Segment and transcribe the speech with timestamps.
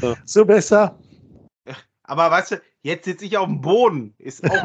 [0.00, 0.98] So, so besser.
[2.04, 4.14] Aber weißt du, jetzt sitze ich auf dem Boden.
[4.18, 4.50] Ist auch.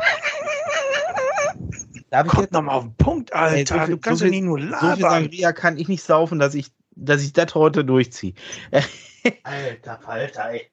[2.10, 3.56] Darf ich jetzt nochmal auf den Punkt, Alter?
[3.56, 5.00] Ey, so viel- du kannst so ja viel- nicht nur So viel labern.
[5.24, 8.34] Sangria kann ich nicht saufen, dass ich, dass ich das heute durchziehe.
[9.44, 10.70] Alter Falter, ey.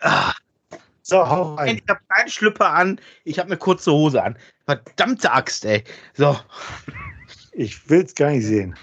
[0.00, 0.32] Ah,
[1.02, 1.76] so, hau rein.
[1.76, 4.36] ich habe keinen Schlüpper an, ich habe eine kurze Hose an.
[4.64, 5.84] Verdammte Axt, ey.
[6.14, 6.36] So,
[7.52, 8.74] Ich will's gar nicht sehen.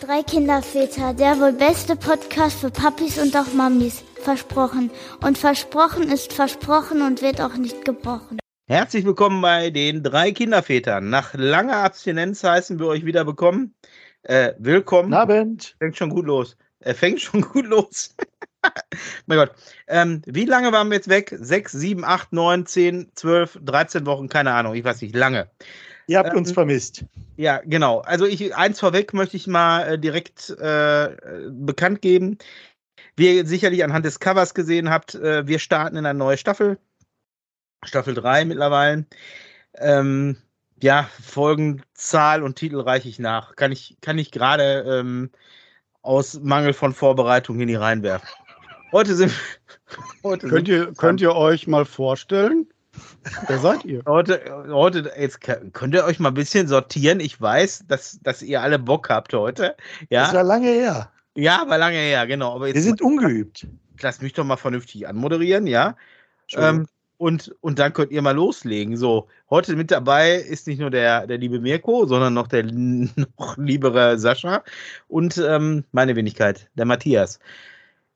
[0.00, 4.02] Drei Kinderväter, der wohl beste Podcast für Papis und auch Mamis.
[4.22, 4.90] Versprochen.
[5.20, 8.38] Und versprochen ist versprochen und wird auch nicht gebrochen.
[8.68, 11.10] herzlich willkommen bei den drei Kindervätern.
[11.10, 13.74] Nach langer Abstinenz heißen wir euch wieder bekommen.
[14.22, 15.12] Äh, willkommen.
[15.14, 15.76] Abend.
[15.78, 16.56] Fängt schon gut los.
[16.80, 18.14] Er fängt schon gut los.
[19.26, 19.52] mein Gott.
[19.88, 21.34] Ähm, wie lange waren wir jetzt weg?
[21.36, 25.50] Sechs, sieben, acht, neun, zehn, zwölf, dreizehn Wochen, keine Ahnung, ich weiß nicht, lange.
[26.08, 27.04] Ihr habt Ähm, uns vermisst.
[27.36, 28.00] Ja, genau.
[28.00, 31.16] Also ich eins vorweg möchte ich mal äh, direkt äh,
[31.50, 32.38] bekannt geben.
[33.16, 36.78] Wie ihr sicherlich anhand des Covers gesehen habt, äh, wir starten in eine neue Staffel.
[37.84, 39.06] Staffel 3 mittlerweile.
[39.76, 40.36] Ähm,
[40.82, 43.54] ja, Folgenzahl und Titel reiche ich nach.
[43.56, 45.30] Kann ich, kann ich gerade ähm,
[46.02, 48.28] aus Mangel von Vorbereitung in die reinwerfen.
[48.92, 49.32] Heute sind
[50.24, 52.71] heute Könnt sind- ihr, könnt ihr euch mal vorstellen?
[53.48, 54.02] Wer seid ihr?
[54.06, 57.20] Heute, heute, jetzt könnt ihr euch mal ein bisschen sortieren.
[57.20, 59.76] Ich weiß, dass, dass ihr alle Bock habt heute.
[60.10, 61.10] Das Ja, war lange her.
[61.34, 62.54] ja, war lange her, genau.
[62.54, 63.66] Aber Wir jetzt sind ungeübt.
[64.00, 65.96] lass mich doch mal vernünftig anmoderieren, ja.
[66.54, 68.96] Ähm, und, und dann könnt ihr mal loslegen.
[68.96, 72.64] So, heute mit dabei ist nicht nur der, der liebe Mirko, sondern noch der
[73.36, 74.64] noch liebere Sascha
[75.08, 77.38] und ähm, meine Wenigkeit, der Matthias.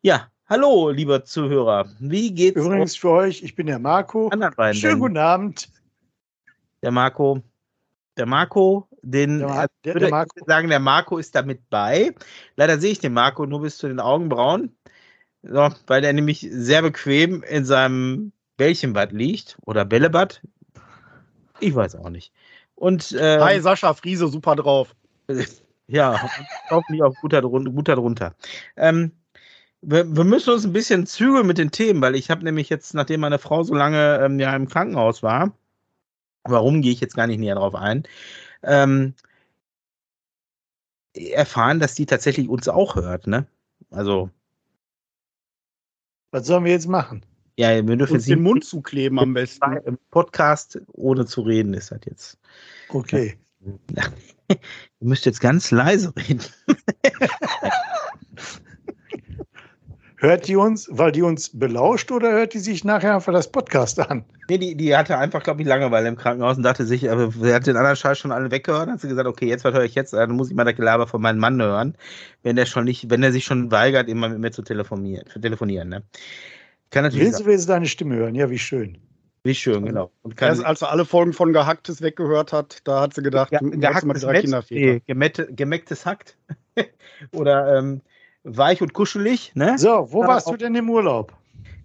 [0.03, 1.89] Ja, hallo, lieber Zuhörer.
[1.99, 4.29] Wie geht's Übrigens für euch, ich bin der Marco.
[4.29, 4.75] beiden?
[4.75, 5.69] Schönen guten Abend.
[6.83, 7.43] Der Marco,
[8.17, 10.45] der Marco, den Der, also der, würde der Marco.
[10.47, 12.15] sagen, der Marco ist damit bei.
[12.57, 14.77] Leider sehe ich den Marco nur bis zu den Augenbrauen,
[15.43, 20.43] so, weil der nämlich sehr bequem in seinem Bällchenbad liegt oder Bällebad.
[21.61, 22.33] Ich weiß auch nicht.
[22.75, 24.95] Und äh, Hi, Sascha Friese, super drauf.
[25.87, 26.29] ja,
[26.71, 28.35] hoffentlich auch guter drunter.
[28.77, 29.13] Ähm,
[29.83, 32.95] wir, wir müssen uns ein bisschen zügeln mit den Themen, weil ich habe nämlich jetzt,
[32.95, 35.53] nachdem meine Frau so lange ähm, ja im Krankenhaus war,
[36.45, 38.05] warum gehe ich jetzt gar nicht näher drauf ein,
[38.63, 39.15] ähm,
[41.15, 43.47] erfahren, dass die tatsächlich uns auch hört, ne?
[43.91, 44.31] Also,
[46.31, 47.25] Was sollen wir jetzt machen?
[47.59, 49.77] ja, wir dürfen Uns jetzt den Mund zukleben am besten.
[49.87, 52.39] im Podcast ohne zu reden, ist das jetzt.
[52.91, 53.39] Okay.
[54.49, 54.59] Ihr
[55.01, 56.43] müsst jetzt ganz leise reden.
[60.19, 64.01] Hört die uns, weil die uns belauscht oder hört die sich nachher einfach das Podcast
[64.01, 64.25] an?
[64.49, 67.53] Nee, die, die hatte einfach, glaube ich, Langeweile im Krankenhaus und dachte sich, aber sie
[67.53, 68.89] hat den anderen Scheiß schon alle weggehört.
[68.89, 70.15] Hat sie gesagt, okay, jetzt was höre ich jetzt?
[70.15, 71.99] Dann muss ich mal das Gelaber von meinem Mann hören,
[72.43, 75.27] wenn der schon nicht, wenn er sich schon weigert, immer mit mir zu telefonieren.
[75.29, 76.03] Zu telefonieren ne?
[76.91, 78.35] Kann natürlich Willst du willst du deine Stimme hören?
[78.35, 78.99] Ja, wie schön.
[79.45, 80.11] Wie schön, genau.
[80.23, 83.53] Und kann, Erst als er alle Folgen von Gehacktes weggehört hat, da hat sie gedacht,
[83.53, 84.81] ja, du wolltest mal gehacktes drei Kinderväter.
[84.81, 86.37] nee, gemette, gemecktes Hackt.
[87.33, 88.01] Oder ähm,
[88.47, 89.77] weich und kuschelig, ne?
[89.77, 91.33] So, wo warst du denn im Urlaub?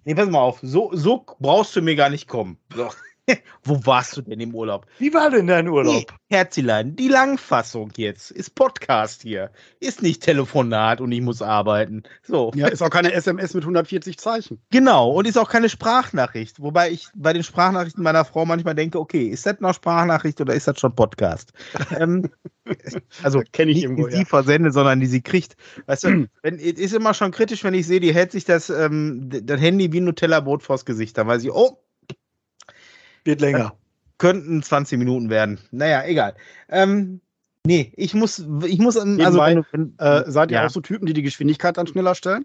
[0.04, 2.56] Nee, pass mal auf, so, so brauchst du mir gar nicht kommen.
[2.74, 2.88] So.
[3.64, 4.86] Wo warst du denn im Urlaub?
[4.98, 6.12] Wie war denn dein Urlaub?
[6.28, 9.50] Herzilein, die Langfassung jetzt ist Podcast hier.
[9.80, 12.02] Ist nicht Telefonat und ich muss arbeiten.
[12.22, 12.50] So.
[12.54, 14.60] Ja, ist auch keine SMS mit 140 Zeichen.
[14.70, 15.10] Genau.
[15.10, 16.60] Und ist auch keine Sprachnachricht.
[16.60, 20.54] Wobei ich bei den Sprachnachrichten meiner Frau manchmal denke, okay, ist das noch Sprachnachricht oder
[20.54, 21.52] ist das schon Podcast?
[21.96, 22.28] ähm,
[23.22, 24.24] also Kenne ich nicht irgendwo, die sie ja.
[24.24, 25.56] versendet, sondern die sie kriegt.
[25.86, 28.68] Weißt du, wenn, es ist immer schon kritisch, wenn ich sehe, die hält sich das,
[28.68, 31.16] ähm, das Handy wie ein Nutella-Brot vors Gesicht.
[31.18, 31.78] Dann weiß ich, oh,
[33.24, 33.74] Wird länger.
[34.18, 35.58] könnten 20 Minuten werden.
[35.72, 36.34] Naja, egal.
[36.68, 37.20] Ähm,
[37.66, 40.66] nee, ich muss, ich muss, also, wenn, Äh, seid ihr Ja.
[40.66, 42.44] auch so Typen, die die Geschwindigkeit dann schneller stellen?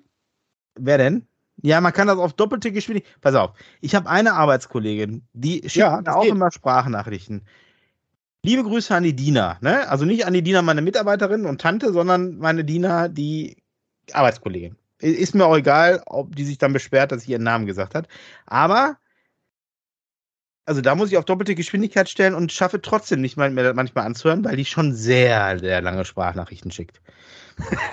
[0.79, 1.27] wer denn?
[1.63, 3.19] Ja, man kann das auf doppelte Geschwindigkeit.
[3.21, 3.51] Pass auf,
[3.81, 6.31] ich habe eine Arbeitskollegin, die schickt Ja, mir auch geht.
[6.31, 7.47] immer Sprachnachrichten.
[8.43, 9.89] Liebe Grüße an die Dina, ne?
[9.89, 13.57] Also nicht an die Dina, meine Mitarbeiterin und Tante, sondern meine Dina, die
[14.13, 14.75] Arbeitskollegin.
[14.99, 18.07] Ist mir auch egal, ob die sich dann beschwert, dass ich ihren Namen gesagt hat.
[18.45, 18.97] Aber,
[20.67, 24.05] also da muss ich auf doppelte Geschwindigkeit stellen und schaffe trotzdem nicht mal, das manchmal
[24.05, 27.01] anzuhören, weil die schon sehr, sehr lange Sprachnachrichten schickt.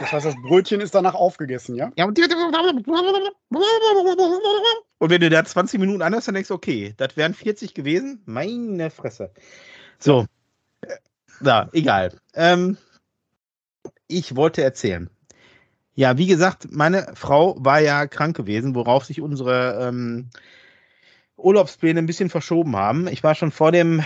[0.01, 1.93] Das heißt, das Brötchen ist danach aufgegessen, ja?
[1.97, 2.19] Ja, und
[4.99, 8.21] und wenn du da 20 Minuten anhörst, dann denkst du, okay, das wären 40 gewesen.
[8.27, 9.31] Meine Fresse.
[10.01, 10.27] So.
[10.81, 10.97] Äh,
[11.43, 12.13] Ja, egal.
[12.35, 12.77] Ähm,
[14.09, 15.09] ich wollte erzählen.
[15.95, 20.29] Ja, wie gesagt, meine Frau war ja krank gewesen, worauf sich unsere ähm,
[21.37, 23.07] Urlaubspläne ein bisschen verschoben haben.
[23.09, 24.03] Ich war schon vor dem,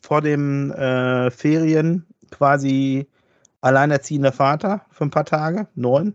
[0.00, 3.08] vor dem äh, Ferien quasi
[3.60, 6.14] alleinerziehender Vater für ein paar Tage, neun.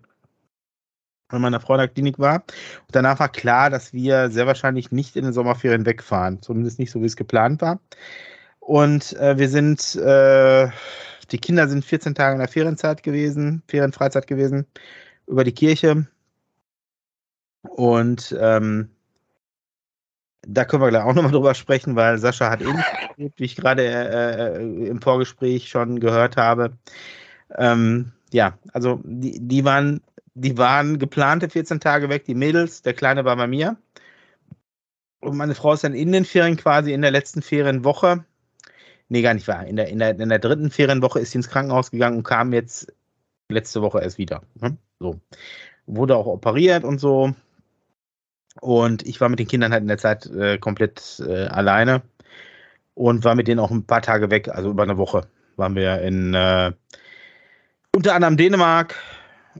[1.29, 2.35] bei meiner Frau in der Klinik war.
[2.35, 6.41] Und danach war klar, dass wir sehr wahrscheinlich nicht in den Sommerferien wegfahren.
[6.41, 7.79] Zumindest nicht so, wie es geplant war.
[8.59, 10.69] Und äh, wir sind, äh,
[11.31, 14.65] die Kinder sind 14 Tage in der Ferienzeit gewesen, Ferienfreizeit gewesen,
[15.27, 16.07] über die Kirche.
[17.63, 18.94] Und ähm,
[20.47, 22.85] da können wir gleich auch nochmal drüber sprechen, weil Sascha hat ähnlich,
[23.17, 26.77] wie ich gerade äh, äh, im Vorgespräch schon gehört habe.
[27.57, 30.01] Ähm, ja, also die, die waren,
[30.33, 33.77] die waren geplante 14 Tage weg, die Mädels, der Kleine war bei mir.
[35.21, 38.25] Und meine Frau ist dann in den Ferien quasi in der letzten Ferienwoche,
[39.09, 41.49] nee, gar nicht wahr, in der, in der, in der dritten Ferienwoche ist sie ins
[41.49, 42.93] Krankenhaus gegangen und kam jetzt
[43.49, 44.43] letzte Woche erst wieder.
[44.59, 44.77] Hm?
[44.99, 45.19] So.
[45.87, 47.33] Wurde auch operiert und so.
[48.61, 52.01] Und ich war mit den Kindern halt in der Zeit äh, komplett äh, alleine
[52.93, 56.01] und war mit denen auch ein paar Tage weg, also über eine Woche waren wir
[56.01, 56.71] in äh,
[57.95, 58.95] unter anderem Dänemark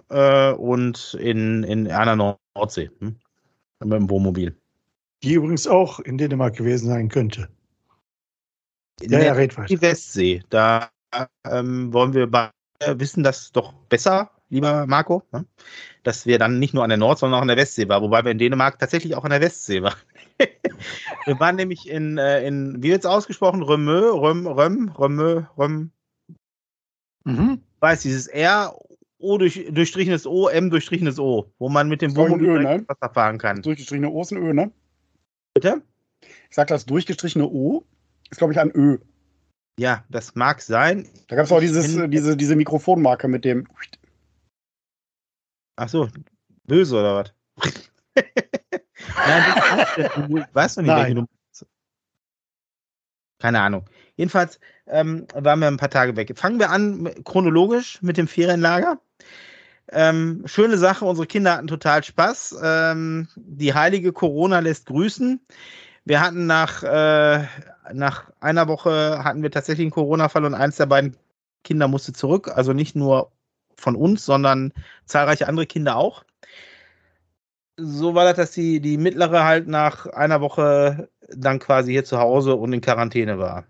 [0.10, 3.16] äh, und in, in einer Nordsee hm?
[3.80, 4.56] mit dem Wohnmobil.
[5.24, 7.48] Die übrigens auch in Dänemark gewesen sein könnte.
[9.02, 9.68] Ja, ja, red weiter.
[9.68, 10.90] Die Westsee, da
[11.50, 12.30] ähm, wollen wir
[12.88, 15.24] wissen das doch besser, lieber Marco.
[15.32, 15.46] Ne?
[16.06, 18.24] dass wir dann nicht nur an der Nord-, sondern auch an der Westsee waren, wobei
[18.24, 19.98] wir in Dänemark tatsächlich auch an der Westsee waren.
[21.26, 23.64] wir waren nämlich in, äh, in wie wird es ausgesprochen?
[23.64, 25.92] Römö, Röm, Röm, Römö, Röm.
[27.24, 27.62] Mhm.
[27.80, 28.76] Weiß, dieses R,
[29.18, 32.86] O durch, durchstrichenes O, M durchstrichenes O, wo man mit dem Wohnmobil ne?
[32.88, 33.58] Wasser fahren kann.
[33.58, 34.72] Das durchgestrichene O ist ein Ö, ne?
[35.56, 35.82] Bitte?
[36.22, 37.84] Ich sag das durchgestrichene O
[38.30, 39.00] ist, glaube ich, ein Ö.
[39.80, 41.08] Ja, das mag sein.
[41.28, 43.68] Da gab es auch dieses, diese, diese Mikrofonmarke mit dem
[45.76, 46.08] Ach so,
[46.66, 47.34] böse oder was?
[49.28, 51.02] Nein, weißt du nicht, Nein.
[51.02, 51.66] welche du
[53.40, 53.86] Keine Ahnung.
[54.16, 56.32] Jedenfalls ähm, waren wir ein paar Tage weg.
[56.38, 59.00] Fangen wir an chronologisch mit dem Ferienlager.
[59.92, 62.58] Ähm, schöne Sache, unsere Kinder hatten total Spaß.
[62.64, 65.40] Ähm, die heilige Corona lässt grüßen.
[66.06, 67.46] Wir hatten nach, äh,
[67.94, 71.18] nach einer Woche hatten wir tatsächlich einen Corona-Fall und eins der beiden
[71.64, 72.52] Kinder musste zurück.
[72.56, 73.32] Also nicht nur
[73.76, 74.74] von uns, sondern
[75.06, 76.24] zahlreiche andere Kinder auch.
[77.78, 82.20] So war das, dass die, die mittlere halt nach einer Woche dann quasi hier zu
[82.20, 83.66] Hause und in Quarantäne war.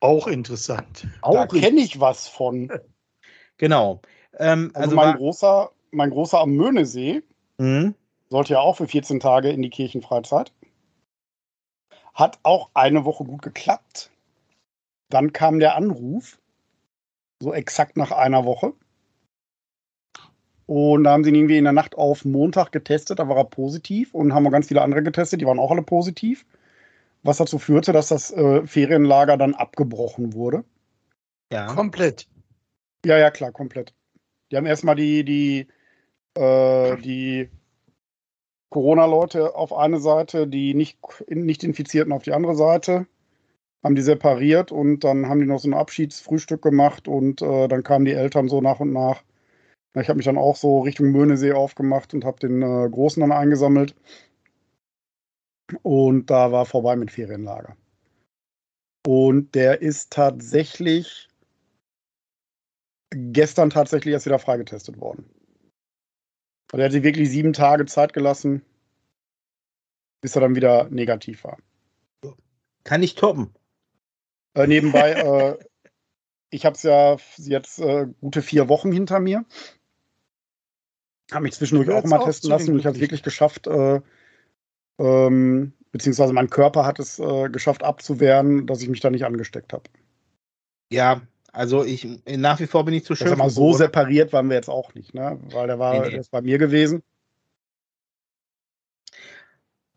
[0.00, 1.06] Auch interessant.
[1.22, 2.70] Auch da kenne ich was von.
[3.56, 4.02] Genau.
[4.38, 7.22] Ähm, also, also, mein, war, großer, mein großer am Möhnesee
[7.56, 7.94] mhm.
[8.28, 10.52] sollte ja auch für 14 Tage in die Kirchenfreizeit.
[12.12, 14.10] Hat auch eine Woche gut geklappt.
[15.08, 16.38] Dann kam der Anruf,
[17.42, 18.72] so exakt nach einer Woche.
[20.66, 23.44] Und da haben sie ihn irgendwie in der Nacht auf Montag getestet, da war er
[23.44, 26.44] positiv und haben auch ganz viele andere getestet, die waren auch alle positiv.
[27.22, 30.64] Was dazu führte, dass das äh, Ferienlager dann abgebrochen wurde.
[31.52, 31.66] Ja.
[31.66, 32.28] Komplett.
[33.04, 33.94] Ja, ja, klar, komplett.
[34.50, 35.66] Die haben erstmal die, die,
[36.34, 37.48] äh, die
[38.70, 40.98] Corona-Leute auf eine Seite, die nicht,
[41.28, 43.06] nicht Infizierten auf die andere Seite
[43.86, 47.84] haben die separiert und dann haben die noch so ein Abschiedsfrühstück gemacht und äh, dann
[47.84, 49.22] kamen die Eltern so nach und nach.
[49.94, 53.30] Ich habe mich dann auch so Richtung Möhnesee aufgemacht und habe den äh, Großen dann
[53.30, 53.94] eingesammelt.
[55.82, 57.76] Und da war vorbei mit Ferienlager.
[59.06, 61.28] Und der ist tatsächlich
[63.14, 65.30] gestern tatsächlich erst wieder freigetestet worden.
[66.72, 68.62] Also er hat sich wirklich sieben Tage Zeit gelassen,
[70.22, 71.58] bis er dann wieder negativ war.
[72.82, 73.54] Kann ich toppen.
[74.56, 75.12] Äh, nebenbei,
[75.60, 75.64] äh,
[76.50, 79.44] ich habe es ja jetzt äh, gute vier Wochen hinter mir.
[81.32, 84.00] Habe mich zwischendurch auch mal testen lassen und ich habe es wirklich geschafft, äh,
[84.98, 89.72] ähm, beziehungsweise mein Körper hat es äh, geschafft abzuwehren, dass ich mich da nicht angesteckt
[89.72, 89.84] habe.
[90.90, 91.20] Ja,
[91.52, 93.36] also ich nach wie vor bin ich zu schön.
[93.36, 95.38] Mal so separiert waren wir jetzt auch nicht, ne?
[95.50, 96.22] Weil der war nee, nee.
[96.30, 97.02] Bei mir gewesen.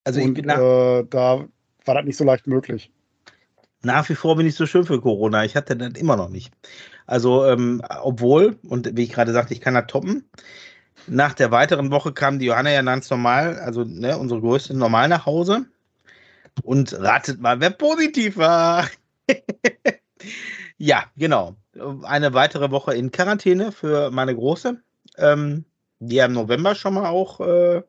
[0.03, 1.47] Also und, ich, äh, da
[1.85, 2.91] war das nicht so leicht möglich
[3.81, 5.45] nach wie vor bin ich so schön für Corona.
[5.45, 6.53] Ich hatte das immer noch nicht.
[7.05, 10.29] Also, ähm, obwohl, und wie ich gerade sagte, ich kann das toppen.
[11.07, 15.07] Nach der weiteren Woche kam die Johanna ja ganz normal, also ne, unsere größte normal
[15.07, 15.65] nach Hause.
[16.63, 18.87] Und ratet mal, wer positiv war.
[20.77, 21.55] ja, genau.
[22.03, 24.81] Eine weitere Woche in Quarantäne für meine Große.
[25.17, 25.65] Ähm,
[25.99, 27.81] die ja im November schon mal auch äh,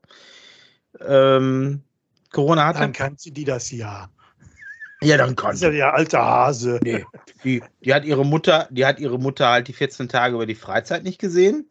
[1.00, 1.82] ähm,
[2.32, 2.80] Corona hatte.
[2.80, 4.10] Dann kann sie die das Jahr.
[5.02, 5.50] Ja, dann kann.
[5.50, 6.78] Das ist ja der alte Hase.
[6.82, 7.04] Nee.
[7.42, 10.54] Die, die, hat ihre Mutter, die hat ihre Mutter halt die 14 Tage über die
[10.54, 11.68] Freizeit nicht gesehen.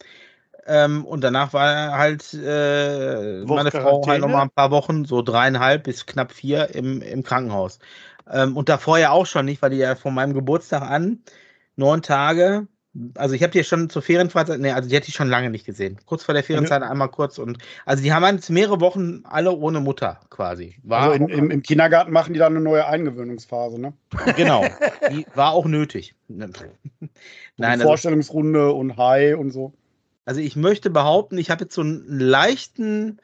[0.65, 5.21] Ähm, und danach war halt äh, meine Frau halt noch mal ein paar Wochen, so
[5.21, 7.79] dreieinhalb bis knapp vier im, im Krankenhaus.
[8.31, 11.23] Ähm, und davor ja auch schon nicht, weil die ja von meinem Geburtstag an
[11.75, 12.67] neun Tage
[13.15, 15.65] Also ich habe die schon zur Ferienfreizeit, nee, also die hätte ich schon lange nicht
[15.65, 15.99] gesehen.
[16.05, 19.79] Kurz vor der Ferienzeit einmal kurz und also die haben jetzt mehrere Wochen alle ohne
[19.79, 20.75] Mutter quasi.
[20.83, 23.93] War also in, im, im, Kindergarten machen die dann eine neue Eingewöhnungsphase, ne?
[24.35, 24.65] Genau.
[25.11, 26.15] Die war auch nötig.
[26.27, 26.61] Nein,
[27.59, 29.73] also, Vorstellungsrunde und Hi und so.
[30.25, 33.19] Also ich möchte behaupten, ich habe jetzt so einen leichten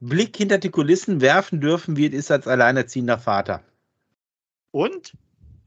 [0.00, 3.62] Blick hinter die Kulissen werfen dürfen, wie es ist als alleinerziehender Vater.
[4.70, 5.12] Und?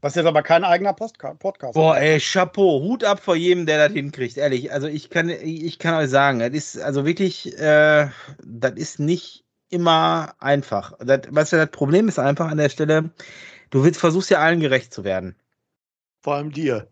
[0.04, 3.88] Was jetzt aber kein eigener Postka Podcast Boah, ey, Chapeau, Hut ab vor jedem, der
[3.88, 4.70] das hinkriegt, ehrlich.
[4.70, 8.10] Also ich kann, ich kann euch sagen, das ist also wirklich, äh,
[8.44, 10.92] das ist nicht immer einfach.
[10.98, 13.12] Das, was ja das Problem ist einfach an der Stelle,
[13.70, 15.36] du willst, versuchst ja allen gerecht zu werden.
[16.20, 16.86] Vor allem dir.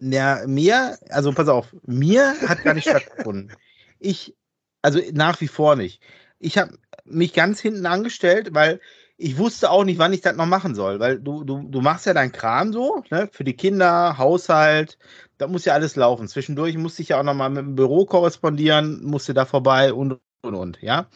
[0.00, 3.52] Ja, mir, also pass auf, mir hat gar nicht stattgefunden.
[4.00, 4.34] Ich,
[4.82, 6.02] also nach wie vor nicht.
[6.40, 8.80] Ich habe mich ganz hinten angestellt, weil
[9.18, 12.06] ich wusste auch nicht, wann ich das noch machen soll, weil du, du, du machst
[12.06, 14.98] ja deinen Kram so, ne, für die Kinder, Haushalt,
[15.38, 16.28] da muss ja alles laufen.
[16.28, 20.20] Zwischendurch musste ich ja auch noch mal mit dem Büro korrespondieren, musste da vorbei und,
[20.42, 21.06] und, und, ja.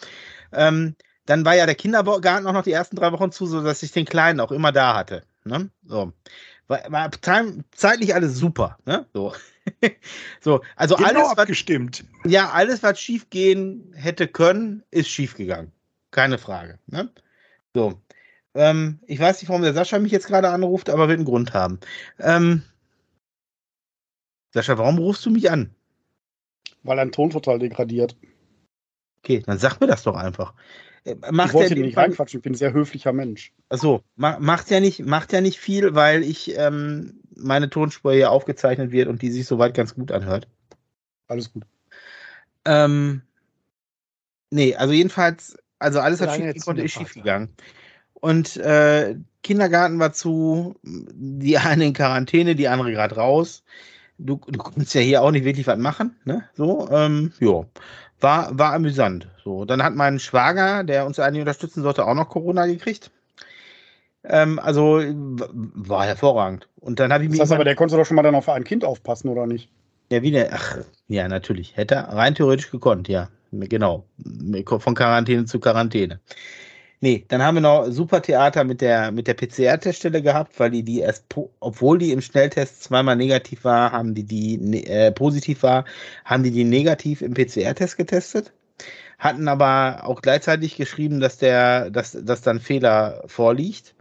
[0.53, 3.93] Ähm, dann war ja der Kindergarten auch noch die ersten drei Wochen zu, sodass ich
[3.93, 5.23] den Kleinen auch immer da hatte.
[5.45, 5.71] Ne?
[5.85, 6.13] So.
[6.69, 7.11] War, war
[7.73, 8.79] zeitlich alles super.
[8.87, 9.07] Ne?
[9.13, 9.35] So.
[10.41, 12.05] so, also genau alles, abgestimmt.
[12.23, 15.73] Was, ja, alles, was schief gehen hätte können, ist schief gegangen.
[16.11, 16.79] Keine Frage.
[16.87, 17.11] Ne?
[17.75, 18.01] So.
[18.55, 21.55] Ähm, ich weiß nicht, warum der Sascha mich jetzt gerade anruft, aber wird einen Grund
[21.55, 21.79] haben.
[22.19, 22.63] Ähm,
[24.53, 25.75] Sascha, warum rufst du mich an?
[26.83, 28.17] Weil ein Ton total degradiert.
[29.23, 30.55] Okay, dann sag mir das doch einfach.
[31.05, 33.53] Äh, macht ich wollte ja nicht reinquatschen, ich bin ein sehr höflicher Mensch.
[33.69, 38.91] Achso, macht ja nicht, macht ja nicht viel, weil ich ähm, meine Tonspur hier aufgezeichnet
[38.91, 40.49] wird und die sich soweit ganz gut anhört.
[41.29, 41.65] Alles gut.
[42.65, 43.23] Ähm,
[44.51, 47.49] nee, also jedenfalls also alles hat schief konnte, ist schief gegangen.
[48.15, 53.65] Und äh, Kindergarten war zu, die eine in Quarantäne, die andere gerade raus.
[54.19, 56.45] Du, du konntest ja hier auch nicht wirklich was machen, ne?
[56.55, 57.65] So, ähm, ja.
[58.21, 59.29] War, war amüsant.
[59.43, 63.11] So, dann hat mein Schwager, der uns eigentlich unterstützen sollte, auch noch Corona gekriegt.
[64.25, 66.69] Ähm, also war hervorragend.
[66.77, 68.65] Und dann habe ich das heißt aber, der konnte doch schon mal dann auf ein
[68.65, 69.71] Kind aufpassen, oder nicht?
[70.13, 71.79] Ja, wie der, ach, ja, natürlich.
[71.79, 73.31] Hätte er rein theoretisch gekonnt, ja.
[73.53, 74.07] Genau.
[74.79, 76.21] Von Quarantäne zu Quarantäne.
[77.03, 80.83] Nee, dann haben wir noch super Theater mit der, mit der PCR-Teststelle gehabt, weil die
[80.83, 81.25] die erst,
[81.61, 85.87] obwohl die im Schnelltest zweimal negativ war, haben die die ne, äh, positiv war,
[86.27, 88.53] haben die die negativ im PCR-Test getestet.
[89.19, 93.95] Hatten aber auch gleichzeitig geschrieben, dass der, dass, dass dann Fehler vorliegt.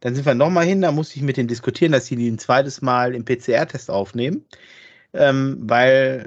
[0.00, 2.38] Dann sind wir nochmal hin, da musste ich mit denen diskutieren, dass sie die ein
[2.38, 4.46] zweites Mal im PCR-Test aufnehmen.
[5.12, 6.26] Ähm, weil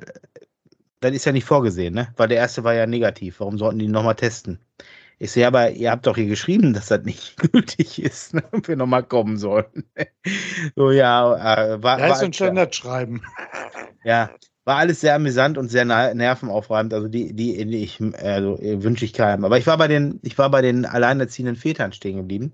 [1.00, 2.14] das ist ja nicht vorgesehen, ne?
[2.18, 3.40] Weil der erste war ja negativ.
[3.40, 4.60] Warum sollten die nochmal testen?
[5.22, 8.44] Ich sehe aber, ihr habt doch hier geschrieben, dass das nicht gültig ist, ne?
[8.52, 9.84] ob wir nochmal kommen sollen.
[10.76, 11.98] so, ja, äh, war.
[11.98, 13.22] Da ist ein Standardschreiben.
[14.04, 14.30] Ja,
[14.66, 16.94] war alles sehr amüsant und sehr nervenaufreibend.
[16.94, 19.46] Also die, die, ich, also wünsche ich keinem.
[19.46, 22.54] Aber ich war bei den, ich war bei den alleinerziehenden Vätern stehen geblieben.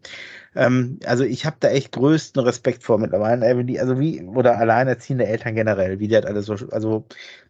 [0.56, 3.46] Ähm, also ich habe da echt größten Respekt vor mittlerweile.
[3.80, 7.06] Also wie, oder alleinerziehende Eltern generell, wie die halt alles so, also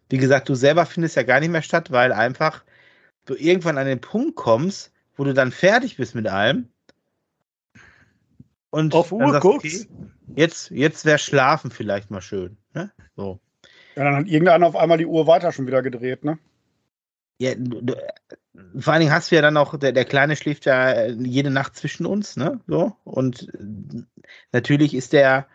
[0.08, 2.64] wie gesagt, du selber findest ja gar nicht mehr statt, weil einfach
[3.26, 6.68] du irgendwann an den Punkt kommst, wo du dann fertig bist mit allem.
[8.70, 9.88] Und auf Uhr sagst, guckst.
[9.90, 12.56] Okay, jetzt, jetzt wäre Schlafen vielleicht mal schön.
[12.74, 12.90] Ne?
[13.16, 13.40] So.
[13.96, 16.38] Ja, dann hat irgendeiner auf einmal die Uhr weiter schon wieder gedreht, ne?
[17.38, 17.94] Ja, du, du,
[18.78, 21.76] vor allen Dingen hast du ja dann auch, der, der Kleine schläft ja jede Nacht
[21.76, 22.60] zwischen uns, ne?
[22.66, 22.94] So.
[23.04, 23.48] Und
[24.52, 25.46] natürlich ist der,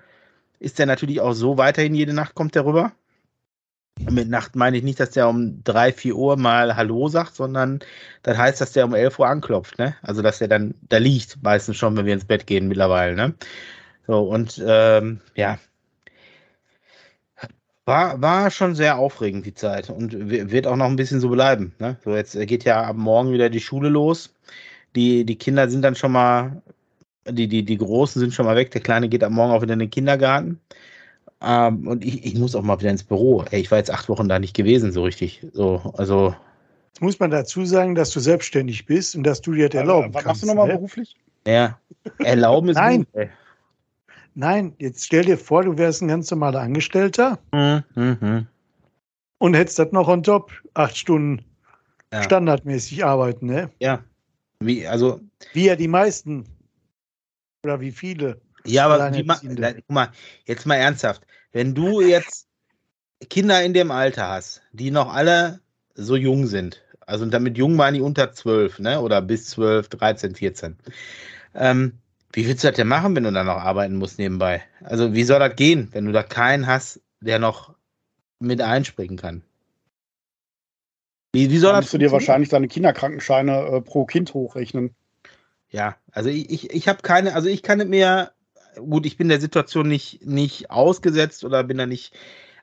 [0.60, 2.93] ist der natürlich auch so weiterhin jede Nacht kommt der rüber.
[4.10, 7.79] Mit Nacht meine ich nicht, dass der um drei, vier Uhr mal Hallo sagt, sondern
[8.24, 9.95] das heißt, dass der um elf Uhr anklopft, ne?
[10.01, 13.36] Also dass er dann da liegt, meistens schon, wenn wir ins Bett gehen mittlerweile, ne?
[14.07, 15.60] So, und ähm, ja.
[17.85, 19.89] War, war schon sehr aufregend, die Zeit.
[19.89, 21.73] Und wird auch noch ein bisschen so bleiben.
[21.79, 21.97] Ne?
[22.03, 24.33] So, jetzt geht ja ab morgen wieder die Schule los.
[24.95, 26.61] Die, die Kinder sind dann schon mal,
[27.27, 28.71] die, die, die Großen sind schon mal weg.
[28.71, 30.59] Der Kleine geht ab morgen auch wieder in den Kindergarten.
[31.41, 33.43] Ähm, und ich, ich muss auch mal wieder ins Büro.
[33.50, 35.45] Ey, ich war jetzt acht Wochen da nicht gewesen, so richtig.
[35.53, 36.35] So, also.
[36.93, 40.13] Jetzt muss man dazu sagen, dass du selbstständig bist und dass du dir das erlauben
[40.13, 40.27] was kannst.
[40.27, 40.73] Machst du nochmal ne?
[40.75, 41.15] beruflich?
[41.47, 41.79] Ja,
[42.19, 43.07] erlauben ist Nein.
[43.13, 43.29] Gut,
[44.33, 48.47] Nein, jetzt stell dir vor, du wärst ein ganz normaler Angestellter mhm, mhm.
[49.39, 51.43] und hättest das noch on top, acht Stunden
[52.13, 52.23] ja.
[52.23, 53.69] standardmäßig arbeiten, ne?
[53.79, 54.03] Ja.
[54.59, 55.19] Wie, also.
[55.53, 56.45] Wie ja die meisten.
[57.63, 58.39] Oder wie viele.
[58.65, 60.09] Ja, aber wie ma guck mal,
[60.45, 61.25] jetzt mal ernsthaft.
[61.51, 62.47] Wenn du jetzt
[63.29, 65.59] Kinder in dem Alter hast, die noch alle
[65.95, 69.01] so jung sind, also damit jung meine ich unter 12, ne?
[69.01, 70.77] Oder bis 12, 13, 14.
[71.55, 71.93] Ähm,
[72.33, 74.63] wie willst du das denn machen, wenn du dann noch arbeiten musst nebenbei?
[74.83, 77.75] Also, wie soll das gehen, wenn du da keinen hast, der noch
[78.41, 79.43] mit einspringen kann.
[81.33, 84.95] Wie, wie soll Dann das du dir wahrscheinlich deine Kinderkrankenscheine äh, pro Kind hochrechnen?
[85.69, 88.33] Ja, also ich, ich, ich habe keine, also ich kann nicht mehr,
[88.75, 92.13] gut, ich bin der Situation nicht, nicht ausgesetzt oder bin da nicht,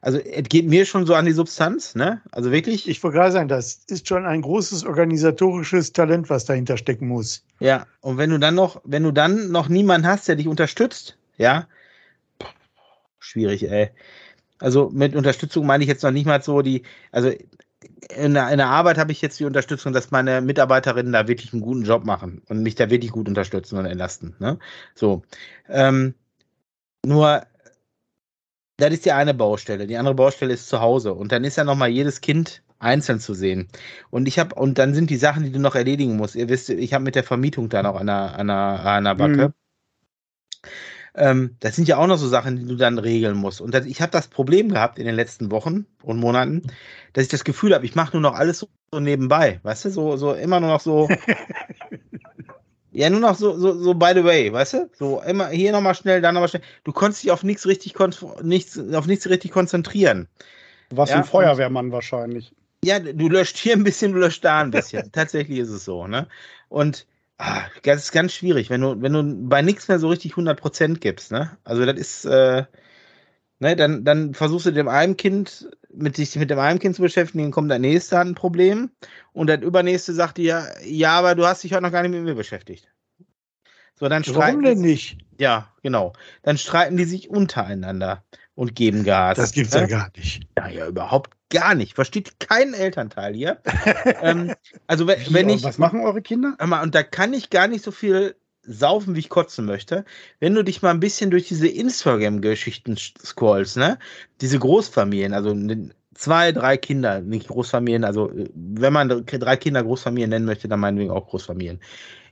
[0.09, 2.23] also es geht mir schon so an die Substanz, ne?
[2.33, 2.89] Also wirklich.
[2.89, 7.45] Ich wollte gerade sagen, das ist schon ein großes organisatorisches Talent, was dahinter stecken muss.
[7.61, 11.19] Ja, und wenn du dann noch, wenn du dann noch niemanden hast, der dich unterstützt,
[11.37, 11.69] ja,
[13.19, 13.91] schwierig, ey.
[14.59, 17.31] Also mit Unterstützung meine ich jetzt noch nicht mal so die, also
[18.17, 21.53] in der, in der Arbeit habe ich jetzt die Unterstützung, dass meine Mitarbeiterinnen da wirklich
[21.53, 24.37] einen guten Job machen und mich da wirklich gut unterstützen und entlasten.
[24.39, 24.59] Ne?
[24.95, 25.21] So.
[25.69, 26.15] Ähm,
[27.05, 27.43] nur,
[28.79, 29.87] das ist die eine Baustelle.
[29.87, 31.13] Die andere Baustelle ist zu Hause.
[31.13, 33.69] Und dann ist ja nochmal jedes Kind einzeln zu sehen.
[34.11, 36.37] Und ich habe, und dann sind die Sachen, die du noch erledigen musst.
[36.37, 39.15] Ihr wisst, ich habe mit der Vermietung da noch an der, an der, an der
[39.17, 39.49] Backe.
[39.49, 39.55] Mhm.
[41.15, 43.61] Ähm, das sind ja auch noch so Sachen, die du dann regeln musst.
[43.61, 46.63] Und das, ich habe das Problem gehabt in den letzten Wochen und Monaten,
[47.15, 49.59] dass ich das Gefühl habe, ich mache nur noch alles so, so, nebenbei.
[49.65, 51.09] Weißt du, so, so immer nur noch so.
[52.93, 54.91] ja, nur noch so, so, so by the way, weißt du?
[54.95, 56.63] So immer hier nochmal schnell, da nochmal schnell.
[56.85, 57.95] Du konntest dich auf nichts richtig,
[58.43, 60.29] nichts, auf nichts richtig konzentrieren.
[60.89, 62.53] Du warst ja, ein Feuerwehrmann wahrscheinlich.
[62.85, 65.11] Ja, du löscht hier ein bisschen, du löscht da ein bisschen.
[65.13, 66.29] Tatsächlich ist es so, ne?
[66.69, 67.07] Und
[67.39, 70.99] Ah, das ist ganz schwierig, wenn du, wenn du bei nichts mehr so richtig 100%
[70.99, 71.57] gibst, ne?
[71.63, 72.65] Also das ist, äh,
[73.61, 77.03] ne, dann, dann versuchst du dem einen Kind, mit sich mit dem einen Kind zu
[77.03, 78.91] beschäftigen, dann kommt der nächste an ein Problem
[79.33, 82.23] und der übernächste sagt dir, ja, aber du hast dich heute noch gar nicht mit
[82.23, 82.89] mir beschäftigt.
[83.99, 85.19] So, dann Warum denn nicht?
[85.41, 86.13] Ja, genau.
[86.43, 88.23] Dann streiten die sich untereinander
[88.55, 89.37] und geben Gas.
[89.37, 89.83] Das gibt's ne?
[89.83, 90.47] ja gar nicht.
[90.57, 91.95] Ja, ja, überhaupt gar nicht.
[91.95, 93.61] Versteht kein Elternteil hier.
[94.23, 94.55] ähm,
[94.87, 95.65] also wenn, wie, wenn ich.
[95.65, 96.57] Was machen eure Kinder?
[96.61, 98.37] Und da kann ich gar nicht so viel
[98.69, 100.05] saufen, wie ich kotzen möchte.
[100.41, 103.99] Wenn du dich mal ein bisschen durch diese Instagram-Geschichten scrollst, ne?
[104.41, 105.57] Diese Großfamilien, also
[106.15, 111.11] zwei, drei Kinder, nicht Großfamilien, also wenn man drei Kinder Großfamilien nennen möchte, dann meinetwegen
[111.11, 111.81] auch Großfamilien.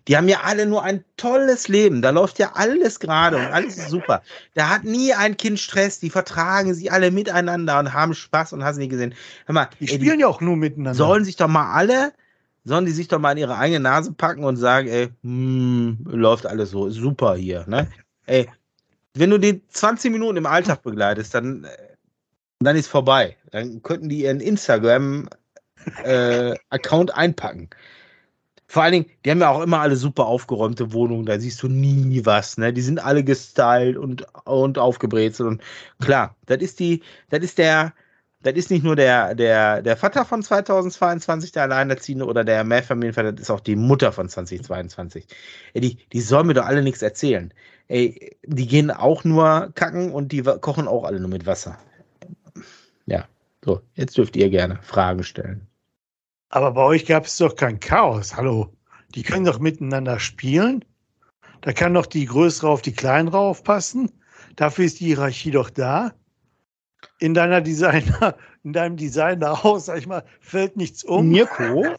[0.08, 2.00] Die haben ja alle nur ein tolles Leben.
[2.00, 4.22] Da läuft ja alles gerade und alles ist super.
[4.54, 5.98] Da hat nie ein Kind Stress.
[5.98, 9.14] Die vertragen sich alle miteinander und haben Spaß und hast nicht gesehen.
[9.46, 10.94] Hör mal, die ey, spielen die ja auch nur miteinander.
[10.94, 12.12] Sollen sich doch mal alle,
[12.66, 16.44] sollen die sich doch mal in ihre eigene Nase packen und sagen, ey, hm, läuft
[16.46, 17.88] alles so super hier, ne?
[18.26, 18.50] Ey,
[19.14, 21.68] wenn du die 20 Minuten im Alltag begleitest, dann, äh,
[22.58, 23.36] dann ist vorbei.
[23.52, 27.70] Dann könnten die ihren Instagram-Account äh, einpacken.
[28.66, 31.68] Vor allen Dingen, die haben ja auch immer alle super aufgeräumte Wohnungen, da siehst du
[31.68, 32.72] nie was, ne?
[32.72, 35.62] Die sind alle gestylt und, und aufgebrezelt und
[36.00, 37.94] klar, das ist die, das ist der,
[38.46, 43.32] das ist nicht nur der, der, der Vater von 2022, der Alleinerziehende oder der Mehrfamilienvater,
[43.32, 45.26] das ist auch die Mutter von 2022.
[45.74, 47.52] Ey, die, die sollen mir doch alle nichts erzählen.
[47.88, 51.78] Ey, die gehen auch nur kacken und die kochen auch alle nur mit Wasser.
[53.06, 53.26] Ja,
[53.64, 55.66] so, jetzt dürft ihr gerne Fragen stellen.
[56.48, 58.36] Aber bei euch gab es doch kein Chaos.
[58.36, 58.72] Hallo.
[59.14, 60.84] Die können doch miteinander spielen.
[61.62, 64.12] Da kann doch die Größere auf die Kleinere aufpassen.
[64.56, 66.12] Dafür ist die Hierarchie doch da.
[67.18, 71.28] In deiner Designer, in deinem Designerhaus, sag ich mal, fällt nichts um.
[71.28, 71.94] Mirko?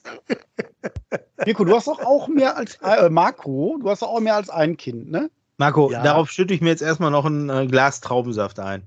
[1.45, 4.49] Mirko, du hast doch auch mehr als äh, Marco, du hast doch auch mehr als
[4.49, 5.29] ein Kind, ne?
[5.57, 6.03] Marco, ja.
[6.03, 8.83] darauf schütte ich mir jetzt erstmal noch ein äh, Glas Traubensaft ein.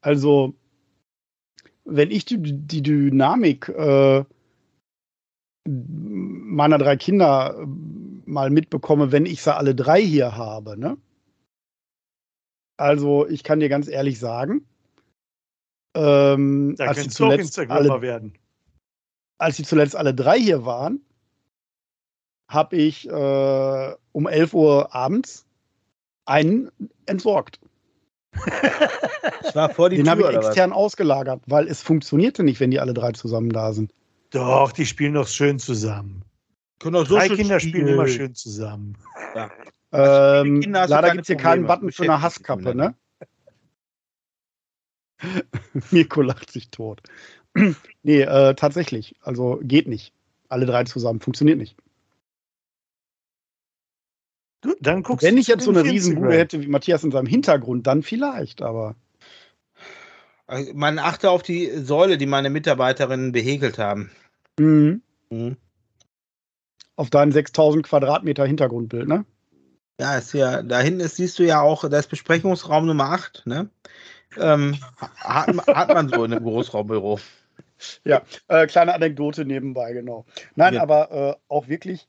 [0.00, 0.54] Also,
[1.84, 4.24] wenn ich die, die Dynamik äh,
[5.66, 7.66] meiner drei Kinder äh,
[8.24, 10.96] mal mitbekomme, wenn ich sie alle drei hier habe, ne?
[12.76, 14.66] Also, ich kann dir ganz ehrlich sagen,
[15.94, 18.34] ähm, da als, sie zuletzt alle, werden.
[19.38, 21.00] als sie zuletzt alle drei hier waren,
[22.48, 25.46] habe ich äh, um 11 Uhr abends
[26.26, 26.70] einen
[27.06, 27.60] entsorgt.
[29.46, 32.80] Ich war vor die Den habe ich extern ausgelagert, weil es funktionierte nicht, wenn die
[32.80, 33.94] alle drei zusammen da sind.
[34.30, 36.25] Doch, die spielen doch schön zusammen.
[36.78, 37.88] Können auch so Drei Kinder spielen.
[37.88, 38.96] immer schön zusammen.
[39.34, 39.50] Ja.
[39.92, 42.94] Ähm, leider gibt es hier keinen Button für eine Hasskappe, ne?
[45.90, 47.02] Mirko lacht sich tot.
[48.02, 49.16] nee, äh, tatsächlich.
[49.22, 50.12] Also geht nicht.
[50.48, 51.20] Alle drei zusammen.
[51.20, 51.76] Funktioniert nicht.
[54.80, 58.02] dann guckst Wenn ich jetzt so eine Riesenbude hätte wie Matthias in seinem Hintergrund, dann
[58.02, 58.96] vielleicht, aber.
[60.46, 64.10] Also, man achte auf die Säule, die meine Mitarbeiterinnen behäkelt haben.
[64.58, 65.02] Mhm.
[65.30, 65.56] Mhm.
[66.96, 69.24] Auf dein 6000 Quadratmeter Hintergrundbild, ne?
[70.00, 73.70] Ja, ist ja, da hinten ist, siehst du ja auch, das Besprechungsraum Nummer 8, ne?
[74.38, 74.76] Ähm,
[75.16, 77.18] hat, hat, man so in einem Großraumbüro.
[78.04, 80.26] Ja, äh, kleine Anekdote nebenbei, genau.
[80.54, 80.82] Nein, ja.
[80.82, 82.08] aber äh, auch wirklich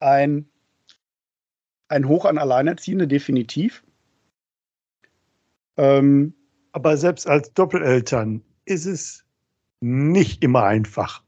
[0.00, 0.48] ein
[1.88, 3.84] ein Hoch an Alleinerziehende, definitiv.
[5.76, 6.34] Ähm,
[6.72, 9.24] Aber selbst als Doppeleltern ist es
[9.80, 11.22] nicht immer einfach.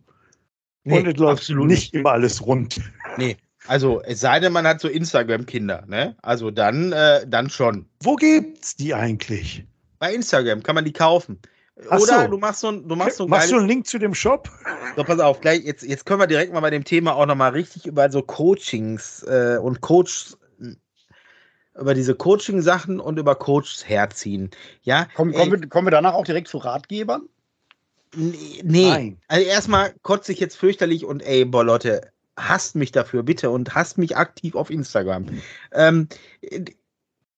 [0.88, 2.80] Nee, Und es läuft absolut nicht immer alles rund.
[3.18, 6.16] Nee, also es sei denn, man hat so Instagram-Kinder, ne?
[6.22, 7.84] Also dann, äh, dann schon.
[8.02, 9.66] Wo gibt's die eigentlich?
[9.98, 11.38] Bei Instagram kann man die kaufen.
[11.90, 12.28] Ach Oder so.
[12.28, 14.50] du machst so ein, du machst so ein Machst du einen Link zu dem Shop?
[14.96, 17.50] So, pass auf, gleich, jetzt, jetzt können wir direkt mal bei dem Thema auch nochmal
[17.50, 20.38] richtig über so Coachings äh, und Coaches,
[21.78, 24.50] über diese Coaching-Sachen und über Coaches herziehen.
[24.82, 27.28] Ja, Kommen, Ey, kommen, wir, kommen wir danach auch direkt zu Ratgebern?
[28.14, 28.62] Nee.
[28.62, 29.18] Nein.
[29.28, 33.74] Also erstmal kotze ich jetzt fürchterlich und ey, boah, Leute, hasst mich dafür, bitte, und
[33.74, 35.26] hasst mich aktiv auf Instagram.
[35.72, 36.08] Ähm,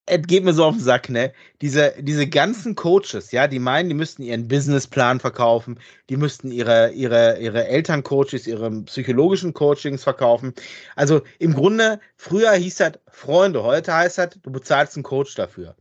[0.06, 1.32] es geht mir so auf den Sack, ne?
[1.62, 5.78] Diese, diese ganzen Coaches, ja, die meinen, die müssten ihren Businessplan verkaufen,
[6.08, 10.52] die müssten ihre, ihre, ihre Elterncoaches, ihre psychologischen Coachings verkaufen.
[10.96, 15.76] Also im Grunde, früher hieß das Freunde, heute heißt das, du bezahlst einen Coach dafür.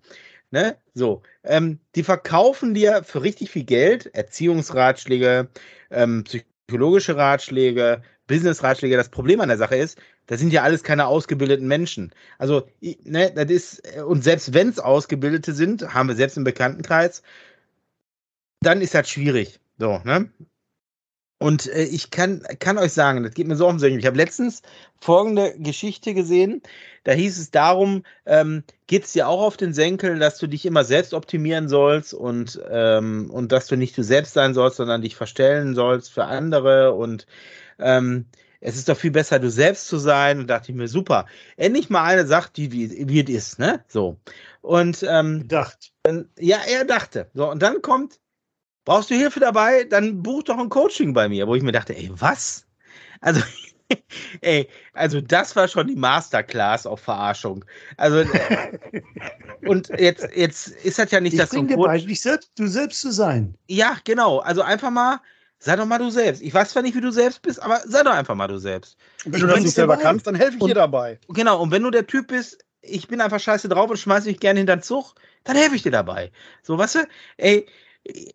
[0.52, 0.78] Ne?
[0.94, 5.50] So, ähm, die verkaufen dir für richtig viel Geld Erziehungsratschläge,
[5.92, 8.98] ähm, psychologische Ratschläge, Business-Ratschläge.
[8.98, 12.12] Das Problem an der Sache ist, das sind ja alles keine ausgebildeten Menschen.
[12.38, 17.24] Also, ne, das ist, und selbst wenn es Ausgebildete sind, haben wir selbst im Bekanntenkreis,
[18.62, 19.60] dann ist das schwierig.
[19.78, 20.30] So, ne?
[21.40, 24.00] Und äh, ich kann, kann euch sagen, das geht mir so auf den Senkel.
[24.00, 24.62] Ich habe letztens
[25.00, 26.62] folgende Geschichte gesehen.
[27.06, 30.66] Da hieß es darum, ähm, geht es dir auch auf den Senkel, dass du dich
[30.66, 35.02] immer selbst optimieren sollst und, ähm, und dass du nicht du selbst sein sollst, sondern
[35.02, 37.26] dich verstellen sollst für andere und
[37.80, 38.26] ähm,
[38.62, 40.40] es ist doch viel besser, du selbst zu sein.
[40.40, 41.26] Und dachte ich mir, super.
[41.56, 43.84] Endlich mal eine sagt, die wie, wie es ist, ne?
[43.88, 44.18] So.
[44.62, 45.92] Und ähm, Gedacht.
[46.38, 47.30] ja, er dachte.
[47.34, 48.20] So, und dann kommt,
[48.90, 49.84] brauchst du Hilfe dabei?
[49.84, 52.66] Dann buch doch ein Coaching bei mir, wo ich mir dachte, ey, was?
[53.22, 53.40] Also,
[54.42, 57.64] ey, also das war schon die Masterclass auf Verarschung.
[57.98, 59.02] Also, äh,
[59.62, 61.76] und jetzt, jetzt ist das ja nicht Ich das so Coach.
[61.86, 63.54] bei, dich selbst, du selbst zu sein.
[63.68, 64.40] Ja, genau.
[64.40, 65.22] Also einfach mal,
[65.60, 66.42] sei doch mal du selbst.
[66.42, 68.98] Ich weiß zwar nicht, wie du selbst bist, aber sei doch einfach mal du selbst.
[69.24, 71.20] Und wenn Ich du das nicht selber kannst, dann helfe ich Und- dir dabei.
[71.28, 74.40] Genau, und wenn du der Typ bist, ich bin einfach scheiße drauf und schmeiße mich
[74.40, 76.32] gerne hinter den Zug, dann helfe ich dir dabei.
[76.64, 77.00] So, weißt du,
[77.38, 77.68] ey,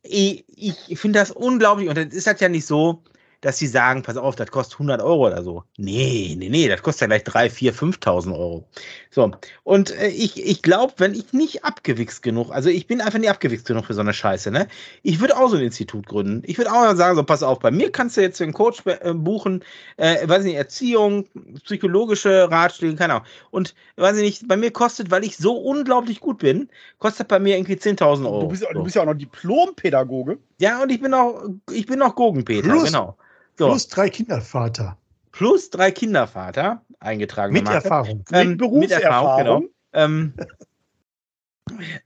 [0.03, 0.45] ich,
[0.89, 3.03] ich finde das unglaublich und dann ist das ja nicht so,
[3.45, 5.65] dass sie sagen, pass auf, das kostet 100 Euro oder so.
[5.77, 8.67] Nee, nee, nee, das kostet ja gleich 3, 4, 5.000 Euro.
[9.11, 9.33] So,
[9.65, 13.29] und äh, ich, ich glaube, wenn ich nicht abgewichst genug, also ich bin einfach nicht
[13.29, 14.67] abgewichst genug für so eine Scheiße, ne?
[15.03, 16.43] Ich würde auch so ein Institut gründen.
[16.47, 19.13] Ich würde auch sagen, so, pass auf, bei mir kannst du jetzt den Coach äh,
[19.13, 19.63] buchen,
[19.99, 21.27] äh, weiß nicht, Erziehung,
[21.65, 23.27] psychologische Ratschläge, keine Ahnung.
[23.51, 27.39] Und weiß ich nicht, bei mir kostet, weil ich so unglaublich gut bin, kostet bei
[27.39, 28.41] mir irgendwie 10.000 Euro.
[28.41, 28.69] Du bist, so.
[28.73, 30.39] du bist ja auch noch Diplompädagoge.
[30.59, 33.19] ja, und ich bin auch, ich bin auch Gurkenpeter, Plus- genau.
[33.57, 34.97] So, Plus drei Kindervater.
[35.33, 37.53] plus drei Kindervater, eingetragen.
[37.53, 38.25] Mit Erfahrung.
[38.33, 39.63] Ähm, mit Berufserfahrung.
[39.63, 39.63] genau.
[39.93, 40.35] Ähm,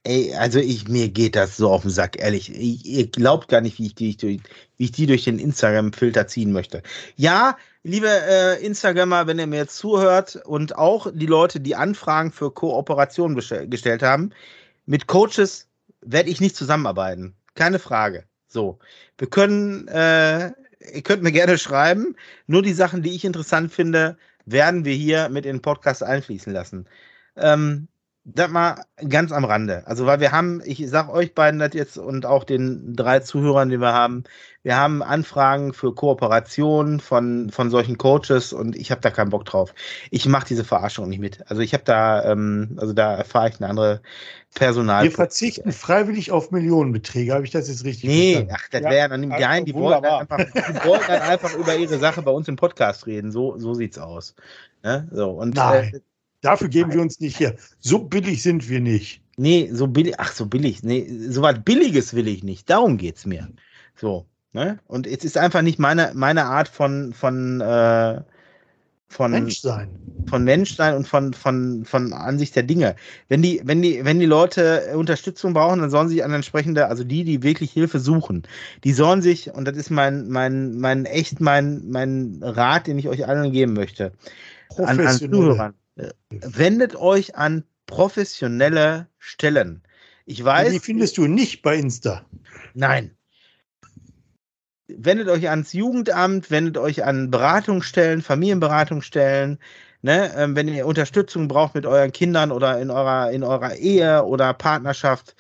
[0.05, 2.51] ey, also ich, mir geht das so auf den Sack, ehrlich.
[2.55, 4.41] Ich, ihr glaubt gar nicht, wie ich die, durch,
[4.77, 6.83] wie ich die durch den Instagram-Filter ziehen möchte.
[7.17, 12.31] Ja, liebe äh, Instagrammer, wenn ihr mir jetzt zuhört und auch die Leute, die Anfragen
[12.33, 14.31] für Kooperation gestellt haben,
[14.87, 15.67] mit Coaches
[16.03, 17.35] werde ich nicht zusammenarbeiten.
[17.55, 18.25] Keine Frage.
[18.49, 18.79] So.
[19.17, 22.17] Wir können, äh, ihr könnt mir gerne schreiben.
[22.47, 26.53] Nur die Sachen, die ich interessant finde, werden wir hier mit in den Podcast einfließen
[26.53, 26.87] lassen.
[27.37, 27.88] Ähm,
[28.35, 29.87] das mal ganz am Rande.
[29.87, 33.71] Also, weil wir haben, ich sag euch beiden das jetzt und auch den drei Zuhörern,
[33.71, 34.25] die wir haben,
[34.62, 39.45] wir haben Anfragen für Kooperation von, von solchen Coaches und ich habe da keinen Bock
[39.47, 39.75] drauf.
[40.11, 41.43] Ich mache diese Verarschung nicht mit.
[41.51, 44.03] Also ich habe da, ähm, also da erfahre ich eine andere
[44.55, 45.05] Personal.
[45.05, 47.33] Wir verzichten freiwillig auf Millionenbeträge.
[47.33, 48.55] Habe ich das jetzt richtig Nee, verstanden?
[48.55, 50.21] ach, das wäre ja dann also nein, die wollten, dann wunderbar.
[50.21, 53.31] einfach, die wollten dann einfach über ihre Sache bei uns im Podcast reden.
[53.33, 54.35] So, so sieht's aus.
[54.83, 55.09] Ne?
[55.12, 55.93] So, und Nein.
[55.93, 56.01] Äh,
[56.40, 57.57] Dafür geben wir uns nicht her.
[57.81, 59.22] So billig sind wir nicht.
[59.38, 60.83] nee, so billig, ach, so billig.
[60.83, 62.68] Nee, so was Billiges will ich nicht.
[62.68, 63.48] Darum geht's mir.
[63.96, 64.79] So, ne?
[64.87, 68.20] Und es ist einfach nicht meine, meine Art von, von, äh,
[69.09, 69.88] von, Mensch sein.
[70.29, 72.94] von Menschsein und von, von, von Ansicht der Dinge.
[73.29, 76.88] Wenn die, wenn die, wenn die Leute Unterstützung brauchen, dann sollen sie sich an entsprechende,
[76.88, 78.42] also die, die wirklich Hilfe suchen,
[78.85, 83.09] die sollen sich, und das ist mein, mein, mein, echt mein, mein Rat, den ich
[83.09, 84.12] euch allen geben möchte,
[84.77, 85.18] an, an.
[85.18, 85.74] Zuhörern,
[86.31, 89.83] wendet euch an professionelle Stellen.
[90.27, 92.25] Ich weiß, Die findest du nicht bei Insta.
[92.75, 93.17] Nein.
[94.89, 99.59] Wendet euch ans Jugendamt, wendet euch an Beratungsstellen, Familienberatungsstellen.
[100.03, 100.33] Ne?
[100.37, 104.55] Ähm, wenn ihr Unterstützung braucht mit euren Kindern oder in eurer, in eurer Ehe oder
[104.55, 105.35] Partnerschaft,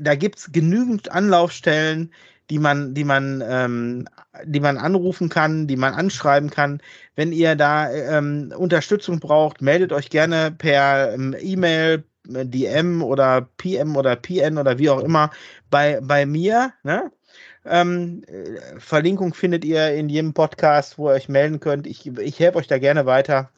[0.00, 2.12] da gibt es genügend Anlaufstellen,
[2.50, 4.08] die man, die man, ähm,
[4.44, 6.80] die man anrufen kann, die man anschreiben kann.
[7.14, 13.96] Wenn ihr da ähm, Unterstützung braucht, meldet euch gerne per ähm, E-Mail, DM oder PM
[13.96, 15.30] oder PN oder wie auch immer
[15.70, 16.72] bei, bei mir.
[16.82, 17.10] Ne?
[17.64, 21.86] Ähm, äh, Verlinkung findet ihr in jedem Podcast, wo ihr euch melden könnt.
[21.86, 23.50] Ich, ich helfe euch da gerne weiter.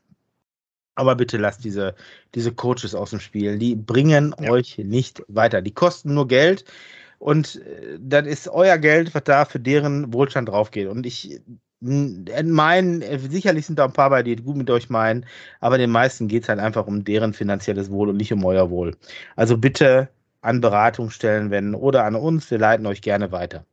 [0.95, 1.95] Aber bitte lasst diese,
[2.35, 3.59] diese Coaches aus dem Spiel.
[3.59, 4.51] Die bringen ja.
[4.51, 5.63] euch nicht weiter.
[5.63, 6.65] Die kosten nur Geld.
[7.19, 10.89] Und äh, das ist euer Geld, was da für deren Wohlstand draufgeht.
[10.89, 11.41] Und ich
[11.81, 15.27] meinen, äh, sicherlich sind da ein paar bei, die gut mit euch meinen,
[15.61, 18.71] aber den meisten geht es halt einfach um deren finanzielles Wohl und nicht um euer
[18.71, 18.97] Wohl.
[19.37, 20.09] Also bitte
[20.41, 23.65] an Beratungsstellen wenden oder an uns, wir leiten euch gerne weiter.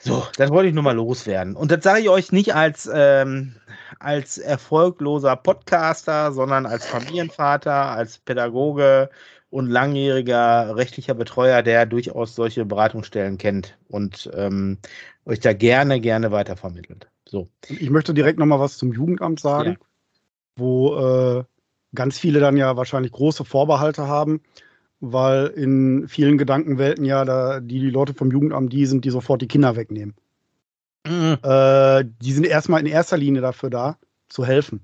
[0.00, 1.56] So, das wollte ich nur mal loswerden.
[1.56, 3.56] Und das sage ich euch nicht als, ähm,
[3.98, 9.10] als erfolgloser Podcaster, sondern als Familienvater, als Pädagoge
[9.50, 14.78] und langjähriger rechtlicher Betreuer, der durchaus solche Beratungsstellen kennt und ähm,
[15.24, 17.08] euch da gerne, gerne weitervermittelt.
[17.26, 17.48] So.
[17.68, 19.86] Ich möchte direkt nochmal was zum Jugendamt sagen, ja.
[20.56, 21.44] wo äh,
[21.94, 24.40] ganz viele dann ja wahrscheinlich große Vorbehalte haben
[25.00, 29.42] weil in vielen Gedankenwelten ja da die, die Leute vom Jugendamt die sind, die sofort
[29.42, 30.14] die Kinder wegnehmen.
[31.06, 31.38] Mhm.
[31.42, 34.80] Äh, die sind erstmal in erster Linie dafür da, zu helfen.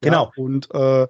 [0.00, 0.32] Genau.
[0.36, 1.08] Ja, und äh,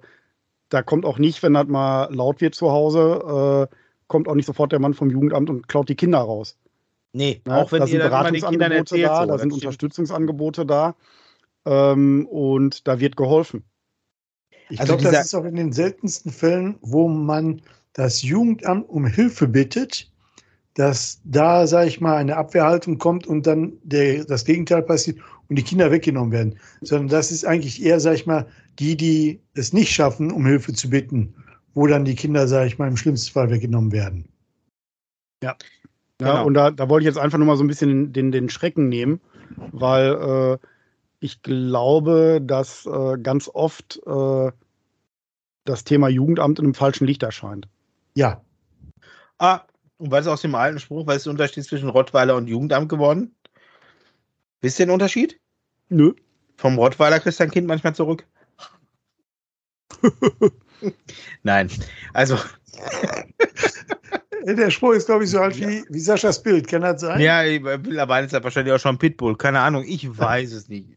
[0.69, 3.75] da kommt auch nicht, wenn das mal laut wird zu Hause, äh,
[4.07, 6.57] kommt auch nicht sofort der Mann vom Jugendamt und klaut die Kinder raus.
[7.13, 9.53] Nee, ja, auch wenn da sind Beratungsangebote erzählt, da, so, da sind.
[9.53, 10.95] Unterstützungsangebote da
[11.65, 13.63] ähm, und da wird geholfen.
[14.69, 17.61] Ich also glaube, das ist auch in den seltensten Fällen, wo man
[17.93, 20.11] das Jugendamt um Hilfe bittet,
[20.73, 25.57] dass da, sage ich mal, eine Abwehrhaltung kommt und dann der, das Gegenteil passiert und
[25.57, 26.59] die Kinder weggenommen werden.
[26.81, 28.45] Sondern das ist eigentlich eher, sage ich mal,
[28.79, 31.35] die, die es nicht schaffen, um Hilfe zu bitten,
[31.73, 34.27] wo dann die Kinder, sage ich mal, im schlimmsten Fall weggenommen werden.
[35.43, 35.55] Ja.
[36.21, 36.45] Ja, genau.
[36.45, 38.87] und da, da wollte ich jetzt einfach nur mal so ein bisschen den, den Schrecken
[38.87, 39.19] nehmen,
[39.71, 40.67] weil äh,
[41.19, 44.51] ich glaube, dass äh, ganz oft äh,
[45.65, 47.67] das Thema Jugendamt in einem falschen Licht erscheint.
[48.13, 48.41] Ja.
[49.39, 49.61] Ah,
[49.97, 52.87] und was ist aus dem alten Spruch, was ist der Unterschied zwischen Rottweiler und Jugendamt
[52.87, 53.35] geworden?
[54.61, 55.39] Wisst ihr den Unterschied?
[55.89, 56.13] Nö.
[56.57, 58.25] Vom Rottweiler kriegst dein Kind manchmal zurück.
[61.43, 61.69] Nein,
[62.13, 62.37] also.
[64.45, 66.67] Der Spruch ist, glaube ich, so alt wie, wie Saschas Bild.
[66.67, 67.19] Kann das sein?
[67.19, 69.35] Ja, mittlerweile ist er wahrscheinlich auch schon Pitbull.
[69.35, 70.89] Keine Ahnung, ich weiß es nicht.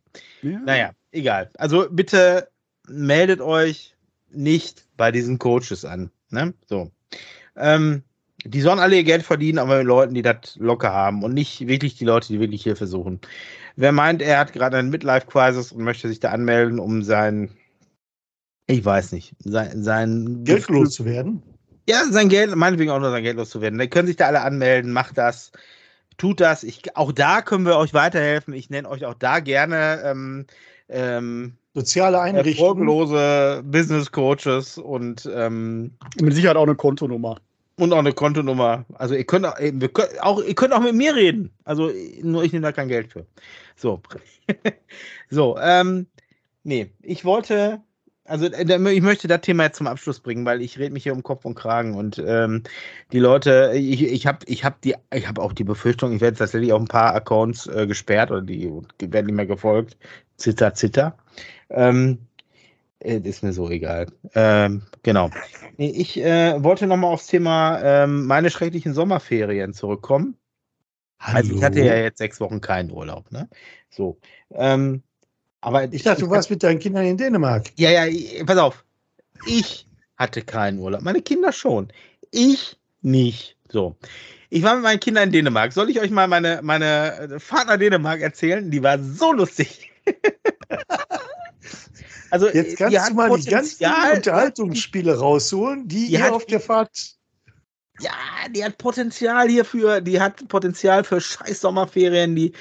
[0.42, 0.58] Ja.
[0.58, 1.50] Naja, egal.
[1.56, 2.48] Also bitte
[2.86, 3.96] meldet euch
[4.30, 6.10] nicht bei diesen Coaches an.
[6.28, 6.52] Ne?
[6.66, 6.90] So.
[7.56, 8.02] Ähm,
[8.44, 11.66] die sollen alle ihr Geld verdienen, aber mit Leuten, die das locker haben und nicht
[11.66, 13.20] wirklich die Leute, die wirklich Hilfe suchen.
[13.76, 17.50] Wer meint, er hat gerade einen Midlife-Crisis und möchte sich da anmelden, um sein,
[18.68, 21.42] ich weiß nicht, sein, sein Geld loszuwerden?
[21.88, 23.78] Ja, sein Geld, meinetwegen auch nur sein Geld loszuwerden.
[23.78, 25.52] Da können sich da alle anmelden, macht das,
[26.18, 26.62] tut das.
[26.62, 28.52] Ich, auch da können wir euch weiterhelfen.
[28.52, 30.46] Ich nenne euch auch da gerne ähm,
[30.90, 32.88] ähm, soziale Einrichtungen.
[32.88, 37.38] Erfolglose Business Coaches und ähm, mit Sicherheit auch eine Kontonummer.
[37.76, 38.84] Und auch eine Kontonummer.
[38.94, 41.50] Also ihr könnt auch, wir könnt auch, ihr könnt auch mit mir reden.
[41.64, 41.90] Also
[42.22, 43.24] nur ich nehme da kein Geld für.
[43.76, 44.02] So.
[45.30, 46.06] so, ähm,
[46.64, 47.80] nee, ich wollte,
[48.28, 51.12] also äh, ich möchte das Thema jetzt zum Abschluss bringen, weil ich rede mich hier
[51.12, 52.62] um Kopf und Kragen und ähm,
[53.12, 56.36] die Leute, ich, ich habe ich hab die, ich habe auch die Befürchtung, ich werde
[56.36, 59.96] tatsächlich auch ein paar Accounts äh, gesperrt oder die, die werden nicht mehr gefolgt.
[60.36, 61.16] Zitter, zitter.
[61.70, 62.18] Ähm,
[63.00, 64.06] äh, ist mir so egal.
[64.34, 65.30] Ähm, genau.
[65.76, 70.36] Ich äh, wollte nochmal aufs Thema ähm, meine schrecklichen Sommerferien zurückkommen.
[71.20, 71.38] Hallo?
[71.38, 73.48] Also ich hatte ja jetzt sechs Wochen keinen Urlaub, ne?
[73.90, 74.18] So.
[74.52, 75.02] Ähm,
[75.60, 77.66] aber ich dachte, du warst mit deinen Kindern in Dänemark.
[77.76, 78.84] Ja, ja, pass auf.
[79.46, 81.02] Ich hatte keinen Urlaub.
[81.02, 81.88] Meine Kinder schon.
[82.30, 83.56] Ich nicht.
[83.68, 83.96] So.
[84.50, 85.72] Ich war mit meinen Kindern in Dänemark.
[85.72, 88.70] Soll ich euch mal meine, meine Fahrt nach Dänemark erzählen?
[88.70, 89.90] Die war so lustig.
[92.30, 97.14] Also, Jetzt kannst du mal die ganzen Unterhaltungsspiele rausholen, die, die ihr auf der Fahrt.
[98.00, 98.12] Ja,
[98.50, 102.52] die hat Potenzial hierfür, die hat Potenzial für scheiß Sommerferien, die,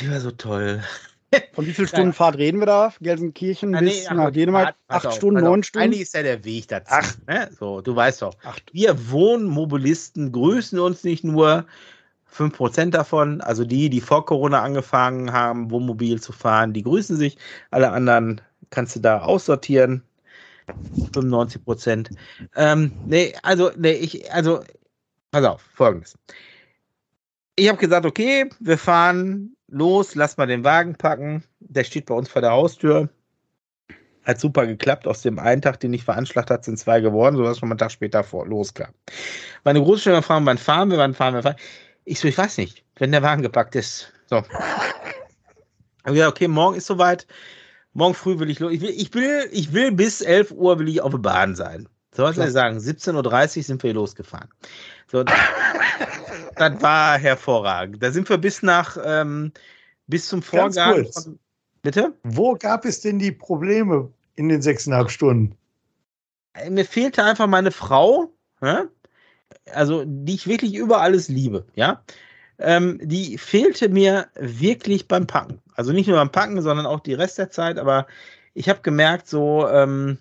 [0.00, 0.82] die war so toll.
[1.52, 2.92] Von wie viel Stunden Fahrt reden wir da?
[3.00, 4.74] Gelsenkirchen ja, nee, bis nach Dänemark?
[4.88, 5.84] Acht auf, Stunden, neun Stunden?
[5.84, 6.92] Eigentlich ist ja der Weg dazu.
[6.92, 7.14] Ach.
[7.26, 7.48] Ne?
[7.58, 8.34] So, du weißt doch.
[8.42, 8.64] Acht.
[8.72, 11.66] Wir Wohnmobilisten grüßen uns nicht nur,
[12.34, 17.36] 5% davon, also die, die vor Corona angefangen haben, Wohnmobil zu fahren, die grüßen sich.
[17.70, 18.40] Alle anderen
[18.70, 20.02] kannst du da aussortieren.
[21.12, 22.10] 95 Prozent.
[22.54, 24.62] Ähm, nee, also, nee, ich, also,
[25.32, 26.16] pass auf, folgendes.
[27.56, 31.42] Ich habe gesagt, okay, wir fahren los, lass mal den Wagen packen.
[31.60, 33.08] Der steht bei uns vor der Haustür.
[34.24, 35.06] Hat super geklappt.
[35.06, 37.78] Aus dem einen Tag, den ich veranschlagt hat, sind zwei geworden, sodass schon mal einen
[37.78, 38.92] Tag später vor, loskam.
[39.64, 41.56] Meine Großschwester fragen, wann fahren wir, wann fahren wir, fahren.
[42.04, 44.12] Ich so, ich weiß nicht, wenn der Wagen gepackt ist.
[44.26, 44.42] So.
[46.12, 47.26] Ja, okay, morgen ist soweit.
[47.92, 48.72] Morgen früh will ich los.
[48.72, 51.88] Ich will, ich will, ich will bis 11 Uhr will ich auf der Bahn sein.
[52.14, 54.48] So was soll ich sagen, 17.30 Uhr sind wir losgefahren.
[55.06, 58.02] So, das war hervorragend.
[58.02, 59.52] Da sind wir bis nach, ähm,
[60.06, 61.06] bis zum Vorgang.
[61.12, 61.38] Von,
[61.82, 62.14] bitte?
[62.24, 65.56] Wo gab es denn die Probleme in den sechseinhalb Stunden?
[66.54, 68.86] Äh, mir fehlte einfach meine Frau, ja?
[69.72, 72.02] also die ich wirklich über alles liebe, ja.
[72.58, 75.60] Ähm, die fehlte mir wirklich beim Packen.
[75.74, 77.78] Also nicht nur beim Packen, sondern auch die Rest der Zeit.
[77.78, 78.06] Aber
[78.52, 80.18] ich habe gemerkt, so, ähm,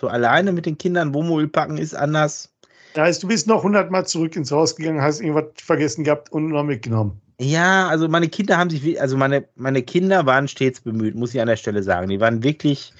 [0.00, 2.50] so alleine mit den Kindern Wohnmobil packen ist anders.
[2.94, 6.48] Das heißt, du bist noch hundertmal zurück ins Haus gegangen, hast irgendwas vergessen gehabt und
[6.48, 7.20] noch mitgenommen.
[7.38, 11.40] Ja, also meine Kinder haben sich, also meine, meine Kinder waren stets bemüht, muss ich
[11.40, 12.08] an der Stelle sagen.
[12.08, 12.92] Die waren wirklich,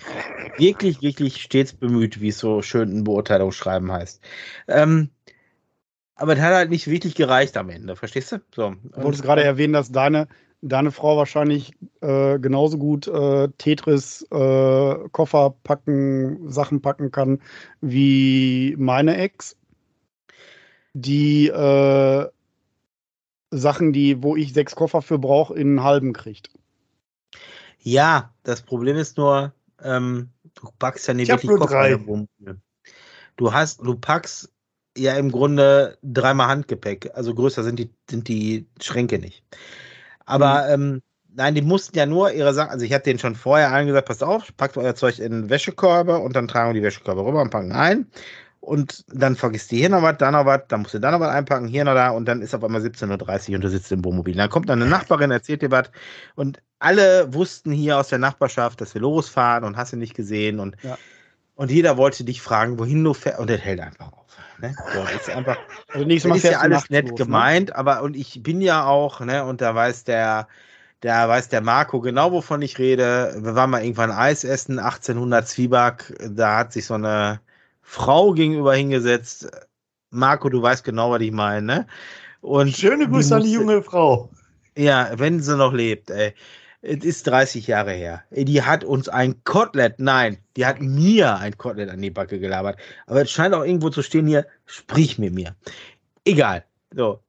[0.57, 4.21] wirklich, wirklich stets bemüht, wie es so schön in Beurteilungsschreiben heißt.
[4.69, 5.11] Ähm,
[6.15, 8.41] aber das hat halt nicht wirklich gereicht am Ende, verstehst du?
[8.55, 8.75] So.
[8.83, 10.29] Du wolltest gerade erwähnen, dass deine,
[10.63, 17.41] deine Frau wahrscheinlich äh, genauso gut äh, Tetris, äh, Koffer packen, Sachen packen kann
[17.81, 19.57] wie meine Ex,
[20.93, 22.29] die äh,
[23.51, 26.51] Sachen, die, wo ich sechs Koffer für brauche, in einen halben kriegt.
[27.83, 31.99] Ja, das Problem ist nur, ähm, du packst ja nicht ich wirklich Koffer.
[33.37, 34.53] Du hast, du packst
[34.97, 37.11] ja im Grunde dreimal Handgepäck.
[37.15, 39.43] Also größer sind die, sind die Schränke nicht.
[40.31, 40.93] Aber mhm.
[40.95, 41.03] ähm,
[41.35, 44.09] nein, die mussten ja nur ihre Sachen, also ich hatte denen schon vorher allen gesagt,
[44.09, 47.51] passt auf, packt euer Zeug in Wäschekörbe und dann tragen wir die Wäschekörbe rüber und
[47.51, 48.07] packen ein.
[48.61, 51.21] Und dann vergisst die hier noch was, da noch was, dann musst du da noch
[51.21, 53.91] was einpacken, hier noch da und dann ist auf einmal 17.30 Uhr und du sitzt
[53.91, 54.37] im Wohnmobil.
[54.37, 55.91] Dann kommt dann eine Nachbarin, erzählt dir was
[56.35, 60.61] und alle wussten hier aus der Nachbarschaft, dass wir losfahren und hast du nicht gesehen
[60.61, 60.99] und, ja.
[61.61, 64.25] Und jeder wollte dich fragen, wohin du fährst und das hält einfach auf.
[64.61, 64.75] Ne?
[64.95, 65.59] So, ist einfach,
[65.93, 67.25] also nächstes Mal ist ja alles nett los, ne?
[67.27, 67.77] gemeint, ne?
[67.77, 70.49] aber und ich bin ja auch, ne, und da weiß der,
[71.01, 73.37] da weiß der Marco genau, wovon ich rede.
[73.37, 77.43] Wir waren mal irgendwann Eis essen, 1800 Zwieback, da hat sich so eine
[77.83, 79.51] Frau gegenüber hingesetzt.
[80.09, 81.87] Marco, du weißt genau, was ich meine, ne?
[82.41, 84.31] Und Schöne Grüße an die junge Frau.
[84.79, 86.35] Ja, wenn sie noch lebt, ey
[86.83, 88.25] es ist 30 Jahre her.
[88.31, 92.79] Die hat uns ein Kotelett, nein, die hat mir ein Kotelett an die Backe gelabert.
[93.07, 95.55] Aber es scheint auch irgendwo zu stehen hier, sprich mit mir.
[96.25, 96.65] Egal.
[96.95, 97.21] So.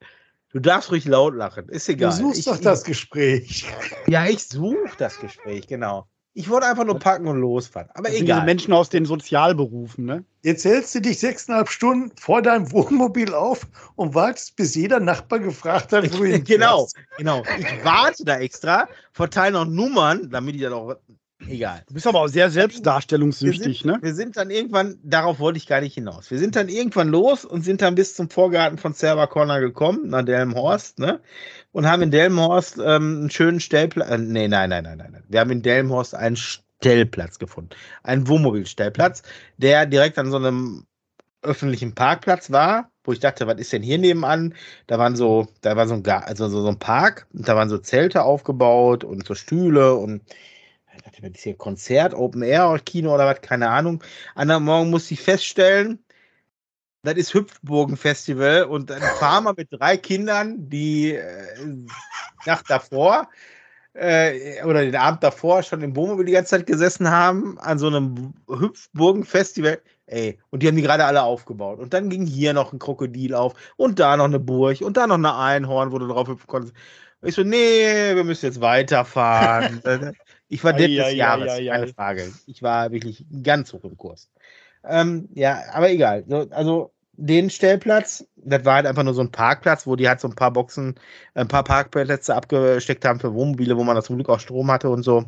[0.54, 2.12] Du darfst ruhig laut lachen, ist egal.
[2.12, 3.66] Du suchst ich, doch das Gespräch.
[4.08, 6.08] Ja, ich suche das Gespräch, genau.
[6.34, 7.90] Ich wollte einfach nur packen und losfahren.
[7.94, 8.18] Aber das egal.
[8.18, 10.24] Sind diese Menschen aus den Sozialberufen, ne?
[10.44, 15.40] Jetzt hältst du dich sechseinhalb Stunden vor deinem Wohnmobil auf und wartest, bis jeder Nachbar
[15.40, 17.44] gefragt hat, wo du Genau, genau.
[17.60, 20.96] Ich warte da extra, verteile noch Nummern, damit ich dann auch.
[21.52, 21.84] Egal.
[21.88, 24.00] Du bist aber auch sehr selbstdarstellungssüchtig, wir sind, ne?
[24.02, 26.32] Wir sind dann irgendwann, darauf wollte ich gar nicht hinaus.
[26.32, 30.10] Wir sind dann irgendwann los und sind dann bis zum Vorgarten von Server Corner gekommen,
[30.10, 31.22] nach Delmenhorst, ne?
[31.72, 32.84] und haben in Delmenhorst ähm,
[33.22, 34.10] einen schönen Stellplatz.
[34.10, 35.24] Äh, nee, nein, nein, nein, nein, nein.
[35.28, 37.72] Wir haben in Delmenhorst einen Stellplatz gefunden.
[38.04, 39.24] Einen Wohnmobilstellplatz,
[39.58, 40.86] der direkt an so einem
[41.42, 44.54] öffentlichen Parkplatz war, wo ich dachte, was ist denn hier nebenan?
[44.88, 47.70] Da waren so, da war so ein, also so, so ein Park und da waren
[47.70, 50.22] so Zelte aufgebaut und so Stühle und
[51.02, 54.04] dachte, das ist hier Konzert, Open Air Kino oder was, keine Ahnung.
[54.36, 56.04] Anderen Morgen musste ich feststellen,
[57.04, 61.24] das ist Hüpfburgen-Festival und dann fahren wir mit drei Kindern, die äh,
[62.46, 63.28] Nacht davor
[63.94, 67.88] äh, oder den Abend davor schon im Wohnmobil die ganze Zeit gesessen haben, an so
[67.88, 69.82] einem Hüpfburgen-Festival.
[70.06, 71.80] Ey, und die haben die gerade alle aufgebaut.
[71.80, 75.08] Und dann ging hier noch ein Krokodil auf und da noch eine Burg und da
[75.08, 76.76] noch eine Einhorn, wo du drauf hüpfen konntest.
[77.24, 79.82] Ich so, nee, wir müssen jetzt weiterfahren.
[80.52, 82.32] ich war Depp des Jahres, keine Frage.
[82.46, 84.30] Ich war wirklich ganz hoch im Kurs.
[84.84, 86.26] Ähm, ja, aber egal.
[86.50, 90.28] Also den Stellplatz, das war halt einfach nur so ein Parkplatz, wo die halt so
[90.28, 90.96] ein paar Boxen,
[91.36, 94.90] ein paar Parkplätze abgesteckt haben für Wohnmobile, wo man das zum Glück auch Strom hatte
[94.90, 95.24] und so.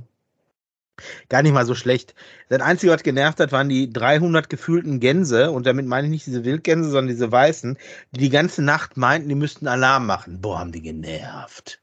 [1.30, 2.14] Gar nicht mal so schlecht.
[2.50, 5.52] Das Einzige, was genervt hat, waren die 300 gefühlten Gänse.
[5.52, 7.78] Und damit meine ich nicht diese Wildgänse, sondern diese weißen,
[8.12, 10.42] die die ganze Nacht meinten, die müssten Alarm machen.
[10.42, 11.80] Boah, haben die genervt.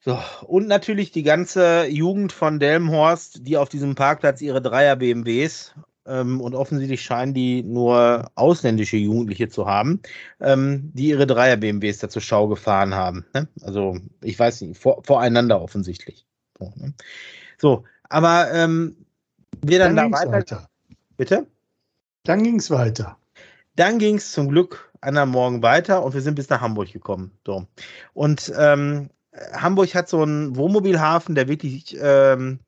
[0.00, 5.74] So, und natürlich die ganze Jugend von Delmenhorst, die auf diesem Parkplatz ihre Dreier BMWs
[6.06, 10.00] ähm, und offensichtlich scheinen die nur ausländische Jugendliche zu haben,
[10.40, 13.26] ähm, die ihre Dreier BMWs da zur Schau gefahren haben.
[13.34, 13.48] Ne?
[13.62, 16.24] Also ich weiß nicht, vor, voreinander offensichtlich.
[16.58, 16.94] So, ne?
[17.58, 19.04] so aber ähm,
[19.62, 20.32] wir dann, dann da weiter.
[20.32, 20.68] weiter.
[21.16, 21.46] Bitte?
[22.24, 23.16] Dann ging es weiter.
[23.76, 26.92] Dann ging es zum Glück an einem Morgen weiter und wir sind bis nach Hamburg
[26.92, 27.32] gekommen.
[27.46, 27.66] So.
[28.14, 29.10] Und ähm,
[29.52, 32.60] Hamburg hat so einen Wohnmobilhafen, der wirklich, ähm,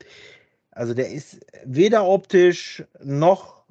[0.73, 3.65] also der ist weder optisch noch,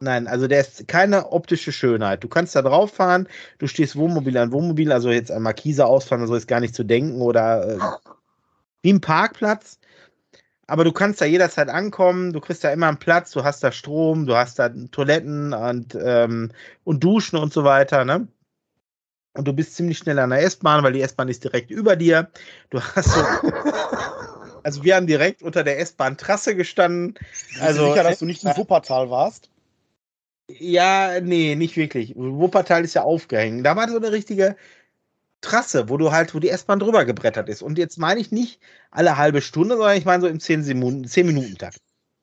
[0.00, 2.22] nein, also der ist keine optische Schönheit.
[2.24, 6.26] Du kannst da drauf fahren, du stehst Wohnmobil an Wohnmobil, also jetzt an Markise ausfahren,
[6.26, 7.78] so ist gar nicht zu denken oder äh,
[8.82, 9.78] wie ein Parkplatz.
[10.70, 13.72] aber du kannst da jederzeit ankommen, du kriegst da immer einen Platz, du hast da
[13.72, 16.52] Strom, du hast da Toiletten und, ähm,
[16.84, 18.28] und Duschen und so weiter, ne?
[19.34, 22.30] Und du bist ziemlich schnell an der S-Bahn, weil die S-Bahn ist direkt über dir.
[22.70, 23.20] Du hast so.
[24.64, 27.14] also wir haben direkt unter der S-Bahn-Trasse gestanden.
[27.60, 29.50] Also sicher, dass du nicht in Wuppertal warst?
[30.48, 32.14] Ja, nee, nicht wirklich.
[32.16, 33.64] Wuppertal ist ja aufgehängt.
[33.64, 34.56] Da war so eine richtige
[35.42, 37.62] Trasse, wo du halt, wo die S-Bahn drüber gebrettert ist.
[37.62, 38.60] Und jetzt meine ich nicht
[38.90, 41.78] alle halbe Stunde, sondern ich meine so im 10 Minuten, 10 Minuten Takt.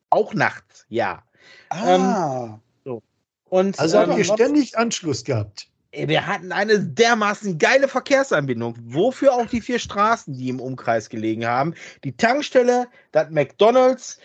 [0.09, 1.23] Auch nachts, ja.
[1.69, 1.95] Ah.
[1.95, 3.01] Ähm, so.
[3.45, 5.69] Und, also ähm, habt ihr ständig Anschluss gehabt?
[6.05, 8.75] Wir hatten eine dermaßen geile Verkehrsanbindung.
[8.83, 11.73] Wofür auch die vier Straßen, die im Umkreis gelegen haben.
[12.03, 14.19] Die Tankstelle, das McDonalds.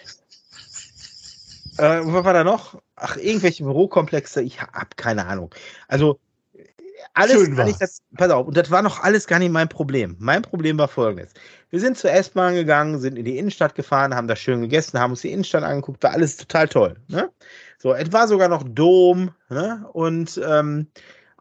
[1.79, 2.83] Äh, was war da noch?
[2.97, 4.43] Ach, irgendwelche Bürokomplexe.
[4.43, 5.55] Ich habe keine Ahnung.
[5.89, 6.18] Also,
[7.14, 10.16] alles Schön nicht das, pass auf, und das war noch alles gar nicht mein Problem.
[10.18, 11.33] Mein Problem war folgendes.
[11.70, 15.11] Wir sind zur S-Bahn gegangen, sind in die Innenstadt gefahren, haben da schön gegessen, haben
[15.11, 16.97] uns die Innenstadt angeguckt, war alles total toll.
[17.09, 17.31] Ne?
[17.79, 19.87] So, es war sogar noch Dom, ne?
[19.93, 20.87] Und ähm,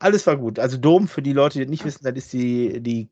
[0.02, 0.58] alles war gut.
[0.58, 3.10] Also Dom, für die Leute, die nicht wissen, das ist die, die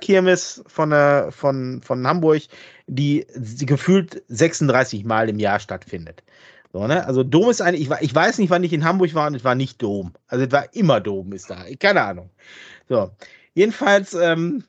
[0.00, 2.42] Kirmes von, äh, von, von Hamburg,
[2.86, 6.22] die, die gefühlt 36 Mal im Jahr stattfindet.
[6.72, 7.06] So, ne?
[7.06, 9.44] Also Dom ist eigentlich, ich, ich weiß nicht, wann ich in Hamburg war und es
[9.44, 10.12] war nicht Dom.
[10.28, 11.64] Also es war immer Dom, ist da.
[11.78, 12.30] Keine Ahnung.
[12.88, 13.10] So.
[13.54, 14.64] Jedenfalls ähm,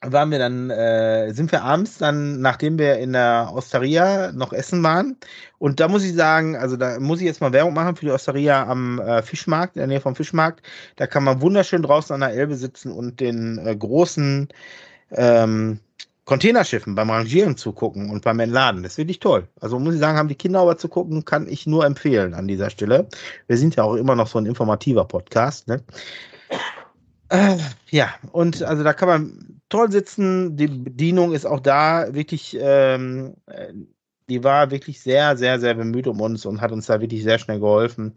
[0.00, 4.82] waren wir dann, äh, sind wir abends dann, nachdem wir in der Osteria noch essen
[4.82, 5.16] waren.
[5.58, 8.12] Und da muss ich sagen, also da muss ich jetzt mal Werbung machen für die
[8.12, 10.64] Osteria am äh, Fischmarkt, in der Nähe vom Fischmarkt.
[10.96, 14.48] Da kann man wunderschön draußen an der Elbe sitzen und den äh, großen
[15.10, 15.80] ähm,
[16.26, 18.82] Containerschiffen beim Rangieren zugucken und beim Entladen.
[18.84, 19.48] Das ist wirklich toll.
[19.60, 22.46] Also muss ich sagen, haben die Kinder aber zu gucken, kann ich nur empfehlen an
[22.46, 23.08] dieser Stelle.
[23.48, 25.66] Wir sind ja auch immer noch so ein informativer Podcast.
[25.66, 25.82] Ne?
[27.30, 27.56] Äh,
[27.90, 30.56] ja, und also da kann man toll sitzen.
[30.56, 33.72] Die Bedienung ist auch da wirklich, ähm, äh,
[34.28, 37.38] die war wirklich sehr, sehr, sehr bemüht um uns und hat uns da wirklich sehr
[37.38, 38.14] schnell geholfen.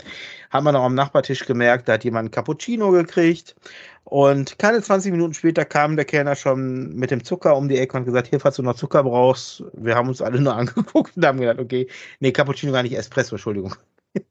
[0.50, 3.56] Haben wir noch am Nachbartisch gemerkt, da hat jemand ein Cappuccino gekriegt.
[4.04, 7.98] Und keine 20 Minuten später kam der Kellner schon mit dem Zucker um die Ecke
[7.98, 11.26] und gesagt, hier, falls du noch Zucker brauchst, wir haben uns alle nur angeguckt und
[11.26, 11.88] haben gedacht, okay,
[12.20, 13.76] nee, Cappuccino gar nicht, Espresso, Entschuldigung.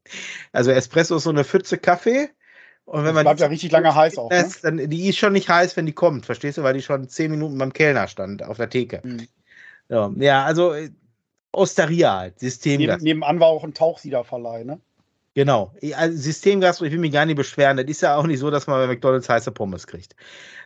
[0.51, 2.29] Also Espresso ist so eine Pfütze Kaffee
[2.91, 4.29] und wenn das man bleibt ja richtig lange heiß auch.
[4.29, 4.49] Ne?
[4.63, 7.31] Dann, die ist schon nicht heiß, wenn die kommt, verstehst du, weil die schon zehn
[7.31, 8.99] Minuten beim Kellner stand auf der Theke.
[9.03, 9.27] Mhm.
[9.87, 10.89] Ja, ja, also äh,
[11.53, 12.97] Osteria halt, Systemgas.
[12.97, 14.81] Neben, nebenan war auch ein Tauchsiederverleih, ne?
[15.35, 15.73] Genau.
[15.95, 17.77] Also Systemgastro, ich will mich gar nicht beschweren.
[17.77, 20.13] Das ist ja auch nicht so, dass man bei McDonalds heiße Pommes kriegt.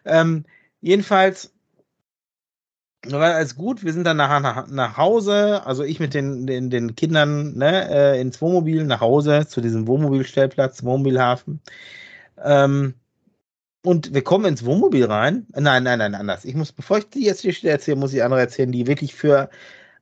[0.04, 0.46] Ähm,
[0.82, 1.54] jedenfalls
[3.06, 3.84] war alles gut.
[3.84, 7.88] Wir sind dann nach, nach, nach Hause, also ich mit den, den, den Kindern ne,
[7.92, 11.62] äh, ins Wohnmobil nach Hause zu diesem Wohnmobilstellplatz, Wohnmobilhafen.
[12.44, 12.96] Ähm,
[13.84, 15.46] und wir kommen ins Wohnmobil rein.
[15.54, 16.44] Nein, nein, nein, anders.
[16.44, 19.50] Ich muss, bevor ich die jetzt hier erzähle, muss ich andere erzählen, die wirklich für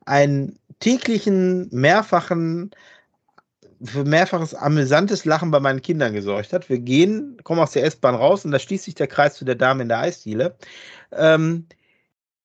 [0.06, 2.70] einen täglichen, mehrfachen,
[3.82, 6.68] für mehrfaches amüsantes Lachen bei meinen Kindern gesorgt hat.
[6.70, 9.54] Wir gehen, kommen aus der S-Bahn raus und da schließt sich der Kreis zu der
[9.54, 10.56] Dame in der Eisdiele.
[11.12, 11.66] Ähm,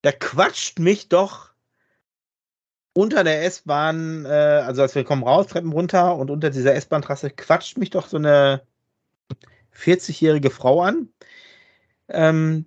[0.01, 1.49] da quatscht mich doch
[2.93, 7.29] unter der S-Bahn, äh, also als wir kommen raus, Treppen runter und unter dieser S-Bahn-Trasse
[7.29, 8.61] quatscht mich doch so eine
[9.79, 11.09] 40-jährige Frau an.
[12.09, 12.65] Ähm,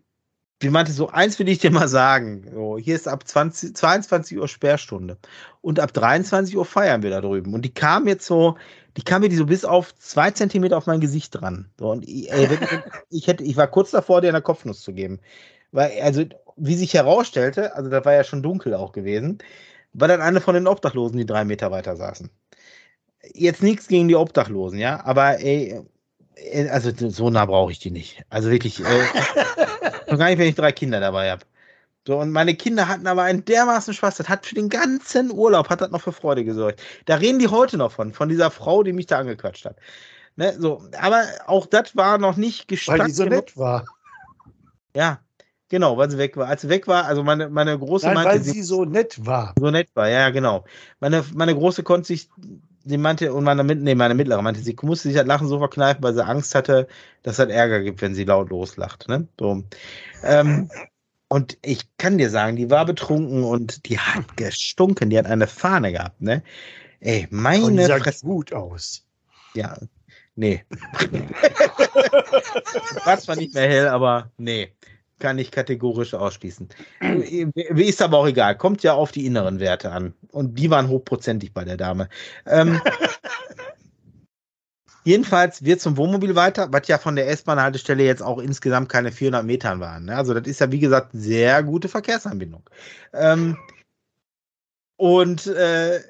[0.63, 2.49] die meinte so, eins will ich dir mal sagen.
[2.53, 5.19] So, hier ist ab 20, 22 Uhr Sperrstunde.
[5.61, 7.53] Und ab 23 Uhr feiern wir da drüben.
[7.53, 8.57] Und die kam jetzt so,
[8.97, 11.69] die kam mir die so bis auf zwei Zentimeter auf mein Gesicht dran.
[11.79, 12.49] So, und ich, ey,
[13.11, 15.19] ich, hätte, ich war kurz davor, dir eine Kopfnuss zu geben.
[15.73, 16.25] Weil, also,
[16.57, 19.39] wie sich herausstellte, also da war ja schon dunkel auch gewesen,
[19.95, 22.31] war dann eine von den Obdachlosen, die drei Meter weiter saßen.
[23.35, 25.81] Jetzt nichts gegen die Obdachlosen, ja, aber ey,
[26.71, 28.23] also so nah brauche ich die nicht.
[28.31, 28.85] Also wirklich, äh,
[30.17, 31.45] gar nicht, wenn ich drei Kinder dabei habe.
[32.07, 34.17] So, und meine Kinder hatten aber einen dermaßen Spaß.
[34.17, 36.83] Das hat für den ganzen Urlaub, hat das noch für Freude gesorgt.
[37.05, 39.77] Da reden die heute noch von, von dieser Frau, die mich da angequatscht hat.
[40.35, 43.01] Ne, so, aber auch das war noch nicht gestattet.
[43.01, 43.85] Weil die so nett war.
[44.97, 45.21] Ja,
[45.69, 46.49] genau, weil sie weg war.
[46.49, 49.25] Als sie weg war, also meine, meine große Nein, meinte, weil sie, sie so nett
[49.25, 49.55] war.
[49.59, 50.65] So nett war, ja, genau.
[50.99, 52.29] Meine, meine große konnte sich
[52.85, 56.03] sie meinte, und meine, nee, meine mittlere meinte, sie musste sich das Lachen so verkneifen,
[56.03, 56.89] weil sie Angst hatte,
[57.23, 59.09] dass es Ärger gibt, wenn sie laut loslacht.
[59.09, 59.27] Ne?
[59.39, 59.63] So.
[60.23, 60.71] Ähm,
[61.29, 65.47] und ich kann dir sagen, die war betrunken und die hat gestunken, die hat eine
[65.47, 66.43] Fahne gehabt, ne?
[67.01, 68.27] Ey, meine und die sah Fresse.
[68.27, 69.05] gut aus.
[69.55, 69.77] Ja,
[70.37, 70.63] nee.
[73.05, 74.73] war zwar nicht mehr hell, aber nee
[75.23, 76.69] kann ich kategorisch ausschließen.
[77.55, 78.59] Ist aber auch egal.
[78.59, 80.15] Kommt ja auf die inneren Werte an.
[80.33, 82.09] Und die waren hochprozentig bei der Dame.
[82.45, 82.83] Ähm,
[85.05, 89.45] jedenfalls wir zum Wohnmobil weiter, was ja von der S-Bahn-Haltestelle jetzt auch insgesamt keine 400
[89.45, 90.07] Metern waren.
[90.07, 90.17] Ne?
[90.17, 92.69] Also das ist ja, wie gesagt, sehr gute Verkehrsanbindung.
[93.13, 93.57] Ähm,
[94.97, 96.01] Und äh,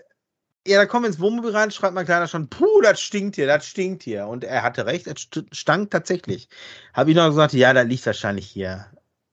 [0.67, 3.47] ja, dann kommen wir ins Wohnmobil rein, schreibt mein Kleiner schon, puh, das stinkt hier,
[3.47, 4.27] das stinkt hier.
[4.29, 6.49] Und er hatte recht, es stank tatsächlich.
[6.95, 8.87] Habe ich noch gesagt, ja, da liegt wahrscheinlich hier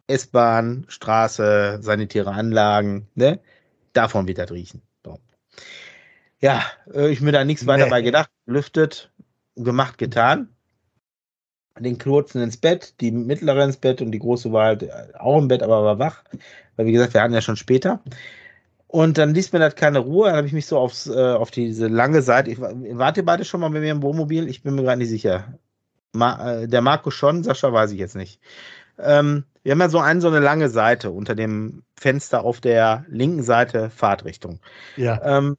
[0.09, 3.39] S-Bahn, Straße, sanitäre Anlagen, ne?
[3.93, 4.81] Davon wird das riechen.
[5.03, 5.19] So.
[6.39, 7.89] Ja, äh, ich mir da nichts weiter nee.
[7.89, 9.11] bei gedacht, lüftet,
[9.55, 10.49] gemacht, getan.
[11.79, 15.47] Den Kurzen ins Bett, die mittlere ins Bett und die große war halt auch im
[15.47, 16.23] Bett, aber war wach.
[16.75, 18.01] Weil, wie gesagt, wir hatten ja schon später.
[18.87, 20.27] Und dann ließ mir das keine Ruhe.
[20.27, 22.49] Dann habe ich mich so aufs, äh, auf diese lange Seite.
[22.49, 24.49] Ich, wart ihr beide schon mal bei mir im Wohnmobil?
[24.49, 25.59] Ich bin mir gerade nicht sicher.
[26.11, 28.41] Ma, äh, der Marco schon, Sascha weiß ich jetzt nicht.
[28.97, 33.05] Ähm, wir haben ja so eine, so eine lange Seite unter dem Fenster auf der
[33.09, 34.59] linken Seite Fahrtrichtung.
[34.95, 35.21] Ja.
[35.23, 35.57] Ähm,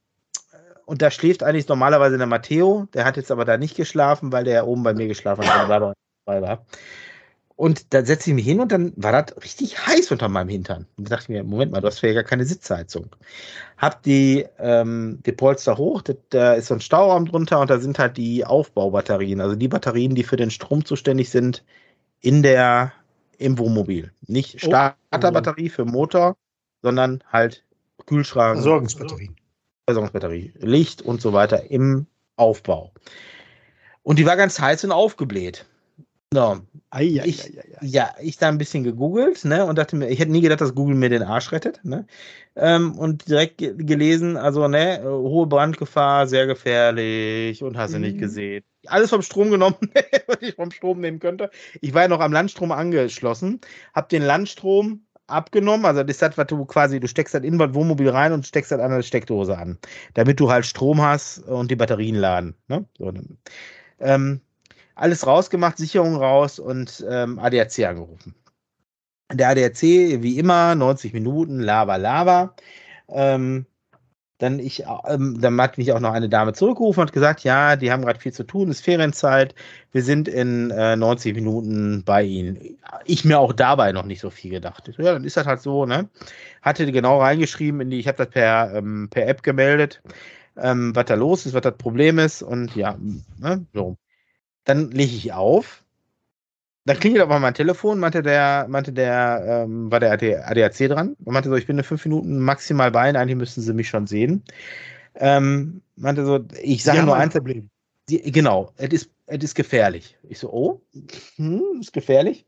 [0.85, 2.87] und da schläft eigentlich normalerweise der Matteo.
[2.93, 6.41] Der hat jetzt aber da nicht geschlafen, weil der oben bei mir geschlafen hat, dabei
[6.41, 6.65] war.
[7.55, 10.87] Und da setze ich mich hin und dann war das richtig heiß unter meinem Hintern.
[10.97, 13.15] Und da dachte ich mir, Moment mal, du hast ja gar keine Sitzheizung.
[13.77, 17.79] Hab die, ähm, die Polster hoch, da, da ist so ein Stauraum drunter und da
[17.79, 21.63] sind halt die Aufbaubatterien, also die Batterien, die für den Strom zuständig sind
[22.19, 22.93] in der,
[23.41, 24.11] im Wohnmobil.
[24.27, 24.67] Nicht oh.
[24.67, 26.37] Starterbatterie für Motor,
[26.81, 27.63] sondern halt
[28.05, 28.57] Kühlschrank.
[28.57, 29.35] Versorgungsbatterien.
[29.85, 32.91] Versorgungsbatterie, Licht und so weiter im Aufbau.
[34.03, 35.65] Und die war ganz heiß und aufgebläht.
[36.33, 36.61] So.
[36.91, 40.19] Ei, ei, ich, ei, ja, ich da ein bisschen gegoogelt, ne, und dachte mir, ich
[40.19, 42.05] hätte nie gedacht, dass Google mir den Arsch rettet, ne,
[42.55, 48.03] ähm, und direkt gelesen, also, ne, hohe Brandgefahr, sehr gefährlich und hast du mhm.
[48.03, 48.63] nicht gesehen.
[48.87, 49.75] Alles vom Strom genommen,
[50.27, 51.51] was ich vom Strom nehmen könnte.
[51.81, 53.61] Ich war ja noch am Landstrom angeschlossen,
[53.93, 57.73] hab den Landstrom abgenommen, also das das, was du quasi, du steckst das in das
[57.73, 59.77] Wohnmobil rein und steckst das an der Steckdose an,
[60.13, 63.13] damit du halt Strom hast und die Batterien laden, ne, so,
[63.99, 64.41] ähm,
[64.95, 68.35] alles rausgemacht, Sicherung raus und ähm, ADAC angerufen.
[69.33, 72.55] Der ADAC, wie immer, 90 Minuten, Lava, Lava.
[73.07, 73.65] Ähm,
[74.41, 77.91] dann, ich, ähm, dann hat mich auch noch eine Dame zurückgerufen und gesagt, ja, die
[77.91, 79.53] haben gerade viel zu tun, ist Ferienzeit,
[79.91, 82.77] wir sind in äh, 90 Minuten bei Ihnen.
[83.05, 84.89] Ich mir auch dabei noch nicht so viel gedacht.
[84.97, 86.09] Ja, dann ist das halt so, ne?
[86.63, 90.01] Hatte genau reingeschrieben, in die, ich habe das per, ähm, per App gemeldet,
[90.57, 92.97] ähm, was da los ist, was das Problem ist und ja,
[93.37, 93.97] ne, so.
[94.63, 95.83] Dann lege ich auf.
[96.85, 101.33] Dann klingelt aber mein Telefon, meinte der, meinte der, ähm, war der ADAC dran und
[101.33, 104.07] meinte so, ich bin in fünf Minuten maximal bei Ihnen, eigentlich müssten Sie mich schon
[104.07, 104.43] sehen.
[105.15, 107.69] Ähm, meinte so, ich sage nur ein Problem.
[108.09, 110.17] Die, genau, es ist, es ist gefährlich.
[110.23, 110.81] Ich so, oh,
[111.35, 112.45] hm, ist gefährlich.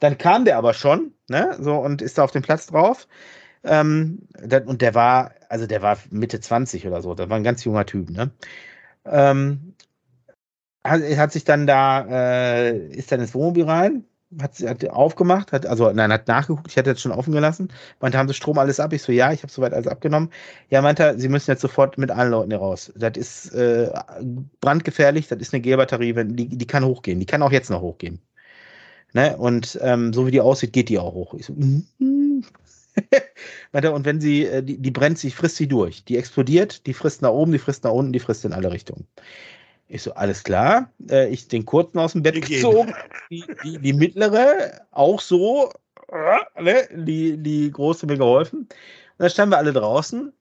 [0.00, 3.08] Dann kam der aber schon, ne, so und ist da auf dem Platz drauf.
[3.64, 4.26] Ähm,
[4.66, 7.86] und der war, also der war Mitte 20 oder so, das war ein ganz junger
[7.86, 8.32] Typ, ne.
[9.04, 9.74] Ähm,
[10.84, 14.04] hat, hat sich dann da, äh, ist dann ins Wohnmobil rein,
[14.40, 17.68] hat, hat aufgemacht, hat, also nein, hat nachgeguckt, ich hatte jetzt schon offen gelassen,
[18.00, 18.92] meinte, haben sie Strom alles ab?
[18.92, 20.30] Ich so, ja, ich habe soweit alles abgenommen.
[20.70, 22.92] Ja, meinte, sie müssen jetzt sofort mit allen Leuten hier raus.
[22.96, 23.92] Das ist äh,
[24.60, 28.20] brandgefährlich, das ist eine G-Batterie, die, die kann hochgehen, die kann auch jetzt noch hochgehen.
[29.12, 29.36] Ne?
[29.36, 31.34] Und ähm, so wie die aussieht, geht die auch hoch.
[31.34, 33.88] Ich so, mm -hmm.
[33.88, 36.04] und wenn sie, äh, die, die brennt sich, frisst sie durch.
[36.04, 39.06] Die explodiert, die frisst nach oben, die frisst nach unten, die frisst in alle Richtungen.
[39.92, 40.90] Ich so, alles klar.
[41.10, 42.94] Äh, ich den kurzen aus dem Bett gezogen,
[43.30, 45.70] die, die, die, mittlere auch so,
[46.10, 46.88] äh, ne?
[46.94, 48.60] die, die große mir geholfen.
[48.60, 48.68] Und
[49.18, 50.32] dann standen wir alle draußen.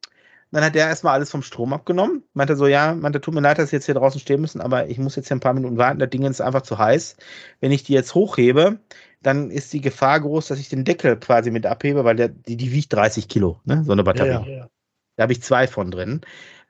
[0.52, 2.24] Dann hat der erstmal alles vom Strom abgenommen.
[2.34, 4.88] Meinte so, ja, meinte, tut mir leid, dass Sie jetzt hier draußen stehen müssen, aber
[4.88, 6.00] ich muss jetzt hier ein paar Minuten warten.
[6.00, 7.18] Das Ding ist einfach zu heiß.
[7.60, 8.80] Wenn ich die jetzt hochhebe,
[9.22, 12.56] dann ist die Gefahr groß, dass ich den Deckel quasi mit abhebe, weil der, die,
[12.56, 13.84] die wiegt 30 Kilo, ne?
[13.84, 14.30] so eine Batterie.
[14.30, 14.70] Ja, ja.
[15.18, 16.22] Da habe ich zwei von drin.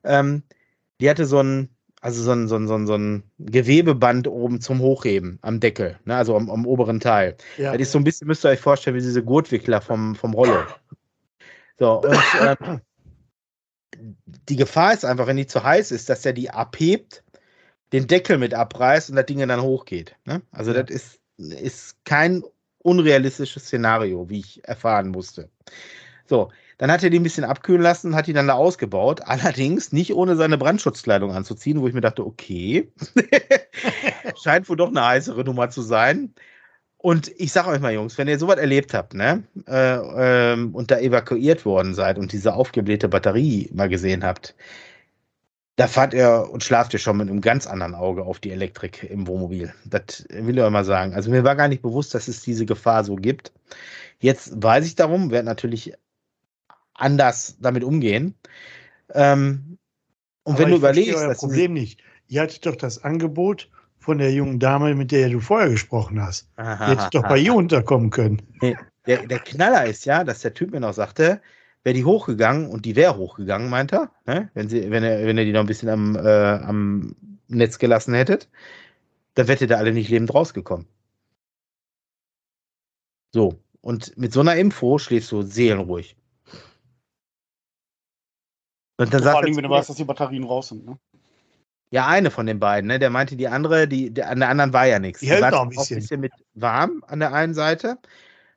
[0.03, 0.41] Ähm,
[0.99, 1.69] die hatte so ein,
[2.02, 5.99] also so ein, so ein, so ein, so ein Gewebeband oben zum Hochheben am Deckel,
[6.06, 6.16] ne?
[6.16, 7.38] also am, am oberen Teil.
[7.58, 7.72] Ja.
[7.72, 10.64] Das ist so ein bisschen, müsst ihr euch vorstellen, wie diese Gurtwickler vom, vom Rollo.
[11.78, 12.56] So, und äh,
[14.49, 17.24] die Gefahr ist einfach, wenn die zu heiß ist, dass er die abhebt,
[17.93, 20.16] den Deckel mit abreißt und das Ding dann hochgeht.
[20.26, 20.41] Ne?
[20.52, 20.82] Also ja.
[20.82, 22.43] das ist, ist kein
[22.80, 25.49] unrealistisches Szenario, wie ich erfahren musste.
[26.26, 26.49] So,
[26.82, 29.21] dann hat er die ein bisschen abkühlen lassen, hat die dann da ausgebaut.
[29.25, 32.91] Allerdings nicht ohne seine Brandschutzkleidung anzuziehen, wo ich mir dachte, okay,
[34.43, 36.34] scheint wohl doch eine heißere Nummer zu sein.
[36.97, 40.89] Und ich sag euch mal, Jungs, wenn ihr sowas erlebt habt, ne, äh, ähm, und
[40.89, 44.55] da evakuiert worden seid und diese aufgeblähte Batterie mal gesehen habt,
[45.75, 49.03] da fahrt ihr und schlaft ihr schon mit einem ganz anderen Auge auf die Elektrik
[49.03, 49.71] im Wohnmobil.
[49.86, 51.13] Das will ich euch mal sagen.
[51.13, 53.51] Also mir war gar nicht bewusst, dass es diese Gefahr so gibt.
[54.19, 55.93] Jetzt weiß ich darum, werde natürlich
[56.93, 58.35] anders damit umgehen.
[59.13, 59.77] Ähm,
[60.43, 61.15] und Aber wenn du überlegst.
[61.15, 62.01] Das Problem nicht.
[62.27, 63.69] Ihr hattet doch das Angebot
[63.99, 66.49] von der jungen Dame, mit der du vorher gesprochen hast.
[66.55, 68.41] Aha, doch bei ihr unterkommen können.
[69.05, 71.41] Der, der Knaller ist ja, dass der Typ mir noch sagte,
[71.83, 74.49] wäre die hochgegangen und die wäre hochgegangen, meint er, ne?
[74.53, 77.15] wenn, sie, wenn, er, wenn er die noch ein bisschen am, äh, am
[77.47, 78.49] Netz gelassen hättet,
[79.33, 80.87] dann wärt ihr da alle nicht lebend rausgekommen.
[83.33, 86.15] So, und mit so einer Info schläfst du seelenruhig.
[88.97, 90.97] Und dann Vor allem, wenn du weißt, dass die Batterien raus sind, ne?
[91.93, 92.99] Ja, eine von den beiden, ne?
[92.99, 95.19] Der meinte, die andere, die, der, an der anderen war ja nichts.
[95.19, 95.97] Die, die hält noch ein bisschen.
[95.97, 97.97] ein bisschen mit warm an der einen Seite.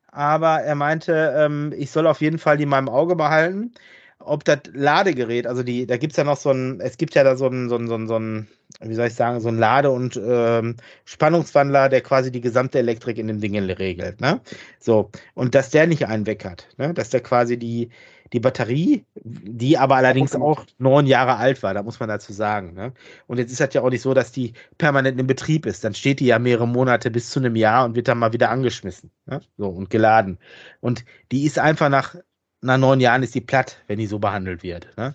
[0.06, 3.72] Aber er meinte, ähm, ich soll auf jeden Fall die in meinem Auge behalten.
[4.20, 7.24] Ob das Ladegerät, also die, da gibt es ja noch so ein, es gibt ja
[7.24, 8.48] da so ein, so ein, so ein, so ein
[8.80, 13.18] wie soll ich sagen, so ein Lade- und ähm, Spannungswandler, der quasi die gesamte Elektrik
[13.18, 14.20] in den Dingen regelt.
[14.20, 14.40] Ne?
[14.78, 16.94] So, und dass der nicht einen weg hat, ne?
[16.94, 17.90] dass der quasi die,
[18.34, 22.74] die Batterie, die aber allerdings auch neun Jahre alt war, da muss man dazu sagen.
[22.74, 22.92] Ne?
[23.28, 25.84] Und jetzt ist das ja auch nicht so, dass die permanent in Betrieb ist.
[25.84, 28.50] Dann steht die ja mehrere Monate bis zu einem Jahr und wird dann mal wieder
[28.50, 29.40] angeschmissen ne?
[29.56, 30.38] so, und geladen.
[30.80, 32.16] Und die ist einfach nach,
[32.60, 34.88] nach neun Jahren ist die platt, wenn die so behandelt wird.
[34.96, 35.14] Ne?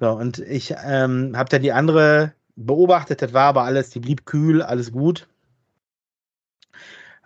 [0.00, 4.26] So, und ich ähm, habe dann die andere beobachtet, das war aber alles, die blieb
[4.26, 5.28] kühl, alles gut.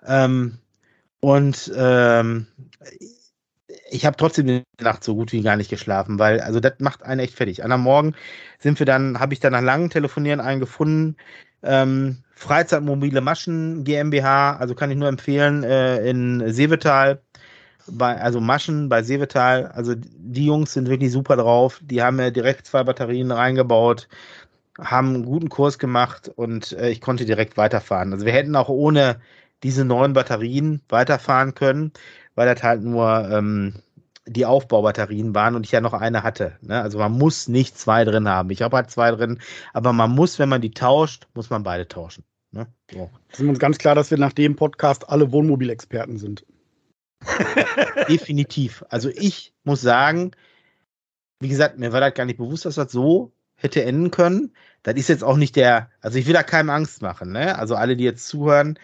[0.04, 0.58] Ähm,
[1.20, 2.48] und ähm,
[3.92, 7.02] ich habe trotzdem die Nacht so gut wie gar nicht geschlafen, weil also das macht
[7.02, 7.62] einen echt fertig.
[7.62, 8.14] An am Morgen
[8.58, 11.16] sind wir dann, habe ich dann nach langem Telefonieren einen gefunden.
[11.62, 17.20] Ähm, Freizeitmobile Maschen GmbH, also kann ich nur empfehlen, äh, in Seevetal,
[17.86, 21.80] bei, also Maschen bei Seevetal, also die Jungs sind wirklich super drauf.
[21.82, 24.08] Die haben mir direkt zwei Batterien reingebaut,
[24.80, 28.12] haben einen guten Kurs gemacht und äh, ich konnte direkt weiterfahren.
[28.12, 29.20] Also wir hätten auch ohne
[29.62, 31.92] diese neuen Batterien weiterfahren können
[32.34, 33.74] weil das halt nur ähm,
[34.26, 36.56] die Aufbaubatterien waren und ich ja noch eine hatte.
[36.60, 36.80] Ne?
[36.80, 38.50] Also man muss nicht zwei drin haben.
[38.50, 39.40] Ich habe halt zwei drin,
[39.72, 42.24] aber man muss, wenn man die tauscht, muss man beide tauschen.
[42.52, 42.66] Ne?
[42.90, 43.10] So.
[43.32, 46.46] Sind uns ganz klar, dass wir nach dem Podcast alle Wohnmobilexperten sind.
[48.08, 48.84] Definitiv.
[48.88, 50.32] Also ich muss sagen,
[51.40, 54.52] wie gesagt, mir war das gar nicht bewusst, dass das so hätte enden können.
[54.82, 57.58] Das ist jetzt auch nicht der, also ich will da keinem Angst machen, ne?
[57.58, 58.78] Also alle, die jetzt zuhören.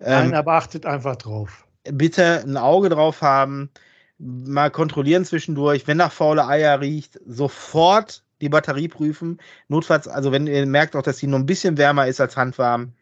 [0.00, 3.70] Ähm, Nein, aber achtet einfach drauf bitte ein Auge drauf haben,
[4.18, 9.38] mal kontrollieren zwischendurch, wenn nach faule Eier riecht, sofort die Batterie prüfen.
[9.68, 12.92] Notfalls, also wenn ihr merkt auch, dass sie nur ein bisschen wärmer ist als handwarm,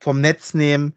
[0.00, 0.94] vom Netz nehmen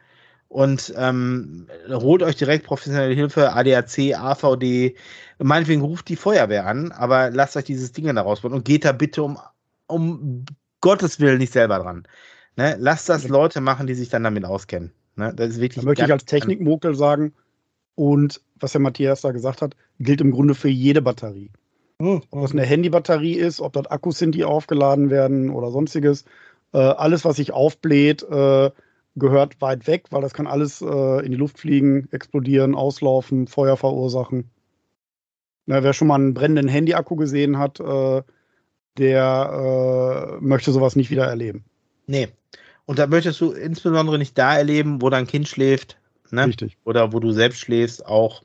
[0.50, 4.96] und ähm, holt euch direkt professionelle Hilfe, ADAC, AVD,
[5.38, 8.92] meinetwegen ruft die Feuerwehr an, aber lasst euch dieses Ding da rausbauen und geht da
[8.92, 9.40] bitte um,
[9.88, 10.46] um
[10.82, 12.08] Gottes Willen nicht selber dran.
[12.56, 12.76] Ne?
[12.80, 14.92] Lasst das Leute machen, die sich dann damit auskennen.
[15.20, 15.34] Ne?
[15.36, 17.34] Das ist wirklich da möchte ich als Technikmokel sagen,
[17.96, 21.52] und was der Matthias da gesagt hat, gilt im Grunde für jede Batterie.
[22.02, 22.22] Hm.
[22.32, 26.24] Ob das eine Handybatterie ist, ob das Akkus sind, die aufgeladen werden oder sonstiges.
[26.74, 28.72] Äh, alles, was sich aufbläht, äh,
[29.16, 33.76] gehört weit weg, weil das kann alles äh, in die Luft fliegen, explodieren, auslaufen, Feuer
[33.76, 34.50] verursachen.
[35.66, 38.24] Na, wer schon mal einen brennenden Handy-Akku gesehen hat, äh,
[38.98, 41.66] der äh, möchte sowas nicht wieder erleben.
[42.08, 42.30] Nee,
[42.90, 46.00] und da möchtest du insbesondere nicht da erleben, wo dein Kind schläft.
[46.32, 46.48] Ne?
[46.48, 46.76] Richtig.
[46.86, 48.42] Oder wo du selbst schläfst auch.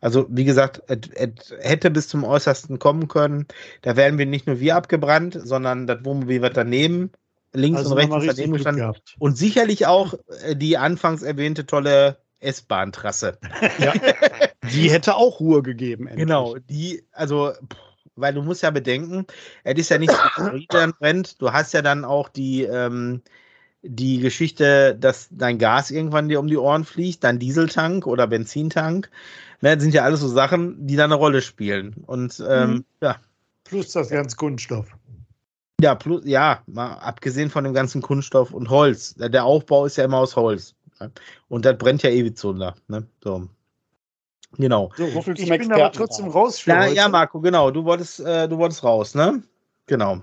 [0.00, 3.46] Also, wie gesagt, es, es hätte bis zum Äußersten kommen können.
[3.82, 7.10] Da werden wir nicht nur wir abgebrannt, sondern das Wohnmobil wird daneben,
[7.52, 8.94] links also und rechts daneben gestanden.
[9.18, 13.36] Und sicherlich auch äh, die anfangs erwähnte tolle S-Bahn-Trasse.
[13.78, 13.92] Ja.
[14.72, 16.06] die hätte auch Ruhe gegeben.
[16.06, 16.26] Endlich.
[16.26, 17.52] Genau, die, also,
[18.16, 19.26] weil du musst ja bedenken,
[19.64, 21.42] es ist ja nicht so, dass brennt.
[21.42, 23.20] Du hast ja dann auch die, ähm,
[23.82, 29.10] die Geschichte, dass dein Gas irgendwann dir um die Ohren fliegt, dein Dieseltank oder Benzintank,
[29.60, 31.94] ne, das sind ja alles so Sachen, die da eine Rolle spielen.
[32.06, 32.84] Und ähm, mhm.
[33.00, 33.16] ja.
[33.64, 34.86] Plus das ganze Kunststoff.
[35.80, 39.14] Ja, plus, ja, mal abgesehen von dem ganzen Kunststoff und Holz.
[39.16, 40.74] Der Aufbau ist ja immer aus Holz.
[41.00, 41.10] Ne?
[41.48, 42.76] Und das brennt ja ewig zunder.
[42.86, 43.04] Ne?
[43.24, 43.48] So.
[44.58, 44.92] Genau.
[44.96, 46.94] So, ich bin Experten aber trotzdem raus für ja, heute.
[46.94, 47.70] ja, Marco, genau.
[47.70, 49.42] Du wolltest, äh, du wolltest raus, ne?
[49.86, 50.22] Genau.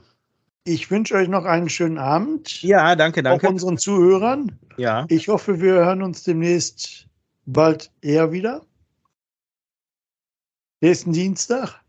[0.69, 2.61] Ich wünsche euch noch einen schönen Abend.
[2.61, 3.47] Ja, danke, danke.
[3.47, 4.59] Auch unseren Zuhörern.
[4.77, 5.07] Ja.
[5.09, 7.07] Ich hoffe, wir hören uns demnächst
[7.47, 8.63] bald eher wieder.
[10.79, 11.81] Nächsten Dienstag.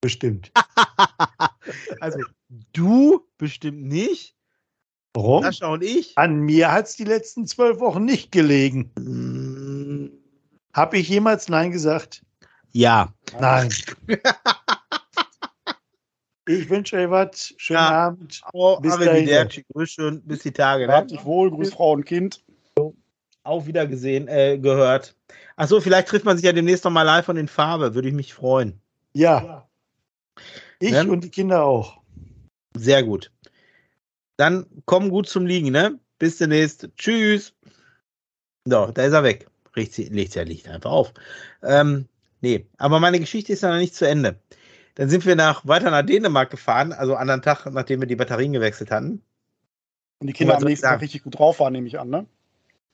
[0.00, 0.50] Bestimmt.
[2.00, 2.18] also,
[2.72, 4.34] du bestimmt nicht.
[5.12, 5.42] Warum?
[5.42, 6.16] Sascha und ich.
[6.16, 8.90] An mir hat es die letzten zwölf Wochen nicht gelegen.
[8.98, 10.16] Mm.
[10.72, 12.24] Habe ich jemals Nein gesagt?
[12.72, 13.12] Ja.
[13.38, 13.68] Nein.
[16.48, 17.54] Ich wünsche euch was.
[17.56, 17.90] Schönen ja.
[17.90, 18.40] Abend.
[18.52, 19.48] Oh, bis dahin.
[19.72, 20.22] Grüß schön.
[20.22, 20.86] Bis die Tage.
[20.86, 21.06] Ne?
[21.06, 21.50] dich wohl.
[21.50, 22.42] Grüß Frau und Kind.
[23.42, 25.14] Auch wieder gesehen, äh, gehört.
[25.56, 27.94] Achso, vielleicht trifft man sich ja demnächst noch mal live von den Farbe.
[27.94, 28.80] Würde ich mich freuen.
[29.12, 29.68] Ja.
[30.80, 31.06] Ich ne?
[31.08, 32.00] und die Kinder auch.
[32.76, 33.30] Sehr gut.
[34.36, 35.98] Dann komm gut zum Liegen, ne?
[36.18, 36.88] Bis demnächst.
[36.96, 37.54] Tschüss.
[38.64, 39.46] So, da ist er weg.
[39.74, 41.12] Legt ja Licht einfach auf.
[41.62, 42.08] Ähm,
[42.46, 44.38] Nee, aber meine Geschichte ist ja noch nicht zu Ende.
[44.96, 48.52] Dann sind wir nach, weiter nach Dänemark gefahren, also anderen Tag, nachdem wir die Batterien
[48.52, 49.22] gewechselt hatten.
[50.18, 52.26] Und die Kinder am nächsten Tag richtig gut drauf waren, nehme ich an, ne?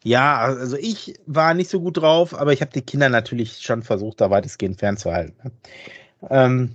[0.02, 3.84] Ja, also ich war nicht so gut drauf, aber ich habe die Kinder natürlich schon
[3.84, 5.52] versucht, da weitestgehend fernzuhalten.
[6.28, 6.74] Ähm,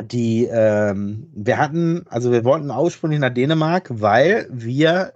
[0.00, 5.14] die, ähm, wir hatten, also wir wollten ursprünglich nach Dänemark, weil wir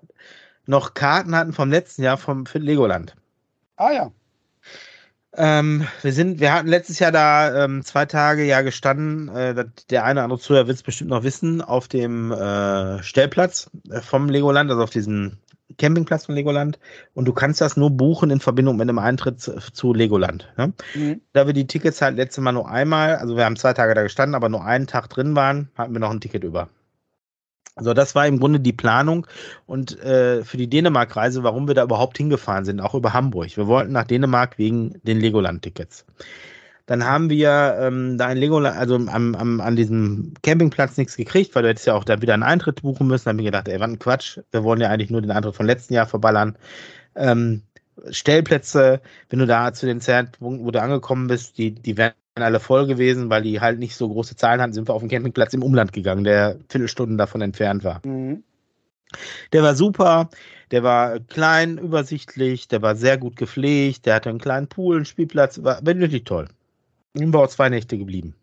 [0.66, 3.14] noch Karten hatten vom letzten Jahr vom Legoland.
[3.76, 4.12] Ah ja.
[5.36, 9.28] Ähm, wir sind, wir hatten letztes Jahr da ähm, zwei Tage ja gestanden.
[9.28, 13.70] Äh, der eine oder andere Zuhörer wird es bestimmt noch wissen, auf dem äh, Stellplatz
[13.90, 15.38] äh, vom Legoland, also auf diesem
[15.78, 16.78] Campingplatz von Legoland.
[17.14, 20.52] Und du kannst das nur buchen in Verbindung mit einem Eintritt zu, zu Legoland.
[20.56, 20.72] Ne?
[20.94, 21.20] Mhm.
[21.32, 24.02] Da wir die Tickets halt letztes Mal nur einmal, also wir haben zwei Tage da
[24.02, 26.68] gestanden, aber nur einen Tag drin waren, hatten wir noch ein Ticket über.
[27.76, 29.26] So, das war im Grunde die Planung
[29.66, 33.56] und äh, für die Dänemark-Reise, warum wir da überhaupt hingefahren sind, auch über Hamburg.
[33.56, 36.06] Wir wollten nach Dänemark wegen den Legoland-Tickets.
[36.86, 41.54] Dann haben wir ähm, da in Legoland, also am, am, an diesem Campingplatz nichts gekriegt,
[41.54, 43.24] weil du hättest ja auch da wieder einen Eintritt buchen müssen.
[43.24, 44.38] Dann habe ich gedacht, ey, was ein Quatsch.
[44.50, 46.56] Wir wollen ja eigentlich nur den Eintritt von letzten Jahr verballern.
[47.16, 47.62] Ähm,
[48.10, 49.00] Stellplätze,
[49.30, 52.12] wenn du da zu den Zeitpunkten, wo du angekommen bist, die, die wären
[52.42, 55.08] alle voll gewesen, weil die halt nicht so große Zahlen hatten, sind wir auf den
[55.08, 58.00] Campingplatz im Umland gegangen, der Viertelstunden davon entfernt war.
[58.04, 58.42] Mhm.
[59.52, 60.28] Der war super,
[60.72, 65.04] der war klein, übersichtlich, der war sehr gut gepflegt, der hatte einen kleinen Pool, einen
[65.04, 66.48] Spielplatz, war, war wirklich toll.
[67.14, 68.34] Sind wir auch zwei Nächte geblieben.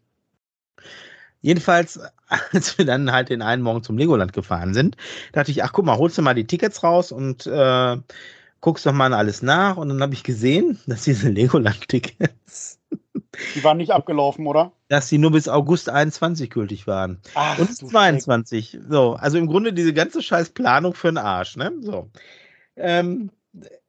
[1.41, 1.99] Jedenfalls,
[2.53, 4.95] als wir dann halt den einen Morgen zum Legoland gefahren sind,
[5.33, 7.97] dachte ich, ach guck mal, holst du mal die Tickets raus und äh,
[8.61, 9.75] guckst doch mal alles nach.
[9.75, 12.79] Und dann habe ich gesehen, dass diese Legoland-Tickets,
[13.55, 14.71] Die waren nicht abgelaufen, oder?
[14.91, 17.21] dass die nur bis August 21 gültig waren.
[17.33, 18.79] Ach, Und du 22.
[18.89, 21.71] So, also im Grunde diese ganze scheiß Planung für den Arsch, ne?
[21.79, 22.09] So.
[22.75, 23.31] Ähm,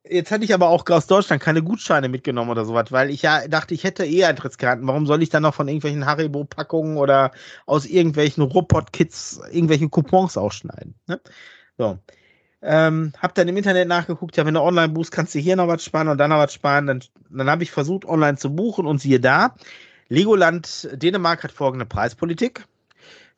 [0.08, 3.48] jetzt hatte ich aber auch aus Deutschland keine Gutscheine mitgenommen oder sowas, weil ich ja
[3.48, 4.86] dachte, ich hätte eh Eintrittskarten.
[4.86, 7.32] Warum soll ich dann noch von irgendwelchen Haribo-Packungen oder
[7.66, 10.94] aus irgendwelchen Robot-Kits irgendwelche Coupons ausschneiden?
[11.08, 11.20] Ne?
[11.78, 11.98] So.
[12.62, 15.66] Ähm, hab dann im Internet nachgeguckt, ja, wenn du online buchst, kannst du hier noch
[15.66, 16.86] was sparen und dann noch was sparen.
[16.86, 19.54] Dann, dann habe ich versucht, online zu buchen und siehe da,
[20.08, 22.64] Legoland Dänemark hat folgende Preispolitik.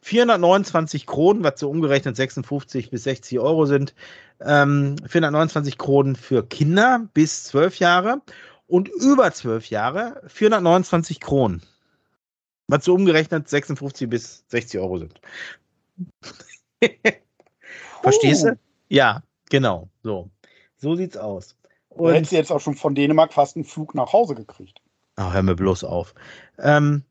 [0.01, 3.95] 429 Kronen, was so umgerechnet 56 bis 60 Euro sind.
[4.41, 8.21] Ähm, 429 Kronen für Kinder bis 12 Jahre
[8.67, 11.63] und über 12 Jahre 429 Kronen.
[12.69, 15.21] Was so umgerechnet 56 bis 60 Euro sind.
[18.03, 18.59] Verstehst du?
[18.89, 19.89] Ja, genau.
[20.03, 20.31] So.
[20.77, 21.57] So sieht's aus.
[21.97, 24.81] Du hättest jetzt auch schon von Dänemark fast einen Flug nach Hause gekriegt.
[25.17, 26.15] Ach, hör mir bloß auf.
[26.59, 27.05] Ähm,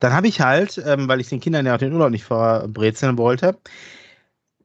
[0.00, 3.16] dann habe ich halt, ähm, weil ich den Kindern ja auch den Urlaub nicht verbrezeln
[3.16, 3.56] wollte,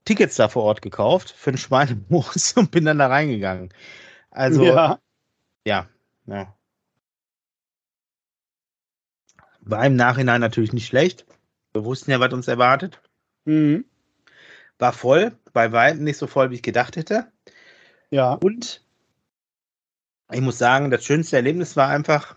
[0.06, 3.70] Tickets da vor Ort gekauft für den Schweinemoos und bin dann da reingegangen.
[4.32, 5.00] Also, ja,
[5.66, 5.88] ja.
[6.26, 6.56] ja.
[9.62, 11.26] War im Nachhinein natürlich nicht schlecht.
[11.74, 13.00] Wir wussten ja, was uns erwartet.
[13.46, 13.86] Mhm.
[14.80, 17.32] War voll, bei weitem nicht so voll, wie ich gedacht hätte.
[18.10, 18.34] Ja.
[18.34, 18.84] Und
[20.32, 22.36] ich muss sagen, das schönste Erlebnis war einfach,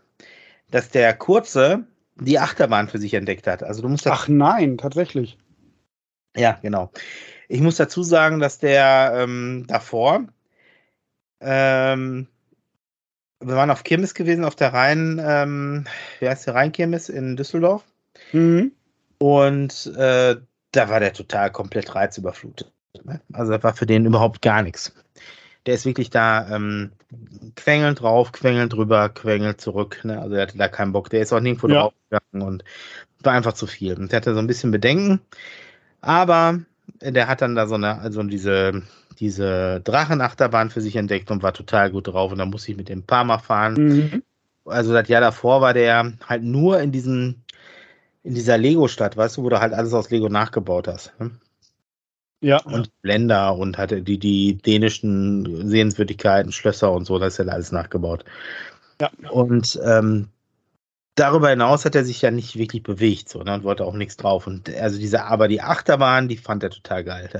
[0.71, 1.87] dass der Kurze
[2.17, 3.63] die Achterbahn für sich entdeckt hat.
[3.63, 5.39] Also du musst Ach nein, tatsächlich.
[6.37, 6.91] ja, genau.
[7.49, 10.27] Ich muss dazu sagen, dass der ähm, davor,
[11.41, 12.27] ähm,
[13.41, 15.85] wir waren auf Kirmes gewesen, auf der Rhein, ähm,
[16.21, 17.85] wie heißt der Rheinkirmes in Düsseldorf.
[18.33, 18.73] Mhm.
[19.19, 20.37] Und äh,
[20.73, 22.73] da war der total komplett reizüberflutet.
[23.05, 23.21] Ne?
[23.33, 24.93] Also das war für den überhaupt gar nichts.
[25.67, 26.91] Der ist wirklich da ähm,
[27.55, 30.01] quengelnd drauf, quengelnd drüber, quengelt zurück.
[30.05, 30.21] Ne?
[30.21, 31.09] Also er hatte da keinen Bock.
[31.11, 31.83] Der ist auch nirgendwo Ja.
[31.83, 32.65] drauf gegangen und
[33.21, 33.97] war einfach zu viel.
[33.97, 35.21] Und der hatte so ein bisschen Bedenken.
[36.01, 36.61] Aber
[37.01, 38.83] der hat dann da so eine, also diese,
[39.21, 42.33] diese Drachenachterbahn für sich entdeckt und war total gut drauf.
[42.33, 44.23] Und da musste ich mit dem Mal fahren Mhm.
[44.65, 47.42] also das Jahr davor war der halt nur in diesem,
[48.25, 51.13] in dieser Lego-Stadt, weißt du, wo du halt alles aus Lego nachgebaut hast.
[51.19, 51.33] Ne?
[52.41, 52.61] Ja.
[52.63, 57.73] Und Länder und hatte die, die dänischen Sehenswürdigkeiten, Schlösser und so, das ist ja alles
[57.73, 58.25] nachgebaut.
[59.01, 59.11] Ja.
[59.31, 60.29] Und ähm,
[61.15, 64.17] darüber hinaus hat er sich ja nicht wirklich bewegt, so, ne, und wollte auch nichts
[64.17, 64.47] drauf.
[64.47, 67.31] Und also diese, aber die Achterbahn, die fand er total geil.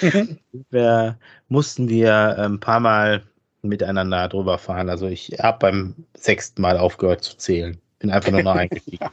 [0.70, 3.22] wir mussten wir ein paar Mal
[3.62, 4.88] miteinander drüber fahren.
[4.88, 7.80] Also ich habe beim sechsten Mal aufgehört zu zählen.
[7.98, 9.08] Bin einfach nur noch eingestiegen.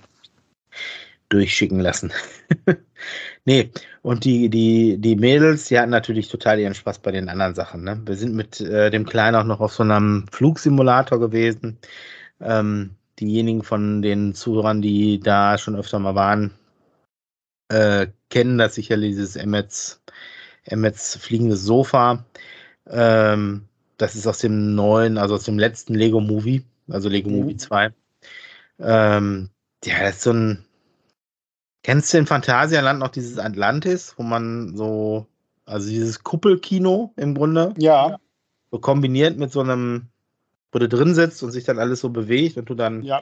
[1.29, 2.11] Durchschicken lassen.
[3.45, 3.71] nee,
[4.01, 7.83] und die, die, die Mädels, die hatten natürlich total ihren Spaß bei den anderen Sachen.
[7.83, 8.01] Ne?
[8.05, 11.77] Wir sind mit äh, dem Kleinen auch noch auf so einem Flugsimulator gewesen.
[12.41, 16.53] Ähm, diejenigen von den Zuhörern, die da schon öfter mal waren,
[17.69, 20.01] äh, kennen das sicherlich, dieses Emmets,
[20.65, 22.25] Emmets fliegendes Sofa.
[22.87, 23.67] Ähm,
[23.97, 27.35] das ist aus dem neuen, also aus dem letzten Lego Movie, also Lego Mhm.
[27.37, 27.89] Movie 2.
[28.79, 29.49] Ähm,
[29.85, 30.65] ja, das ist so ein.
[31.83, 35.27] Kennst du in Phantasialand noch dieses Atlantis, wo man so,
[35.65, 37.73] also dieses Kuppelkino im Grunde?
[37.77, 38.17] Ja.
[38.71, 40.07] So kombiniert mit so einem,
[40.71, 43.03] wo du drin sitzt und sich dann alles so bewegt und du dann.
[43.03, 43.21] Ja.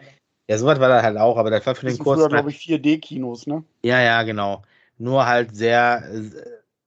[0.49, 2.19] Ja, sowas war da halt auch, aber das war für Das den Kurs.
[2.19, 3.63] früher, glaube ich, 4D-Kinos, ne?
[3.83, 4.63] Ja, ja, genau.
[4.97, 6.03] Nur halt sehr,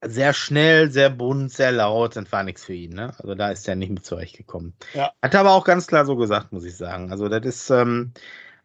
[0.03, 3.13] sehr schnell, sehr bunt, sehr laut, das war nichts für ihn, ne?
[3.19, 4.73] Also da ist er nicht mit zurechtgekommen.
[4.95, 5.11] Ja.
[5.21, 7.11] Hat er aber auch ganz klar so gesagt, muss ich sagen.
[7.11, 8.13] Also das ist, ähm,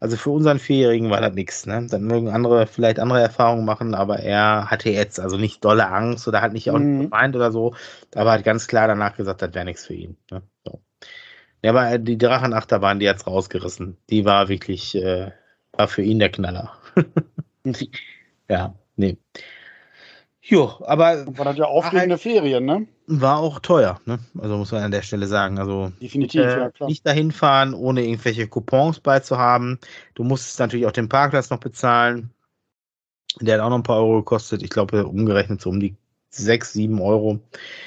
[0.00, 1.86] also für unseren Vierjährigen war das nichts, ne?
[1.90, 6.28] Dann mögen andere vielleicht andere Erfahrungen machen, aber er hatte jetzt also nicht dolle Angst
[6.28, 6.98] oder hat nicht auch Mhm.
[6.98, 7.74] nicht gemeint oder so,
[8.14, 10.16] aber hat ganz klar danach gesagt, das wäre nichts für ihn.
[10.30, 10.42] Ne?
[10.64, 10.80] So.
[11.62, 13.96] Ja, aber die Drachenachterbahn, die hat's rausgerissen.
[14.10, 15.32] Die war wirklich, äh,
[15.72, 16.72] war für ihn der Knaller.
[18.48, 19.18] ja, nee.
[20.48, 22.86] Jo, aber Und war das ja aufregende Ferien, ne?
[23.06, 24.18] war auch teuer, ne?
[24.38, 25.58] Also muss man an der Stelle sagen.
[25.58, 26.88] Also Definitiv, äh, ja klar.
[26.88, 29.78] nicht dahin fahren, ohne irgendwelche Coupons beizuhaben.
[30.14, 32.30] Du musstest natürlich auch den Parkplatz noch bezahlen.
[33.40, 34.62] Der hat auch noch ein paar Euro gekostet.
[34.62, 35.94] Ich glaube, umgerechnet so um die
[36.30, 37.40] 6, 7 Euro.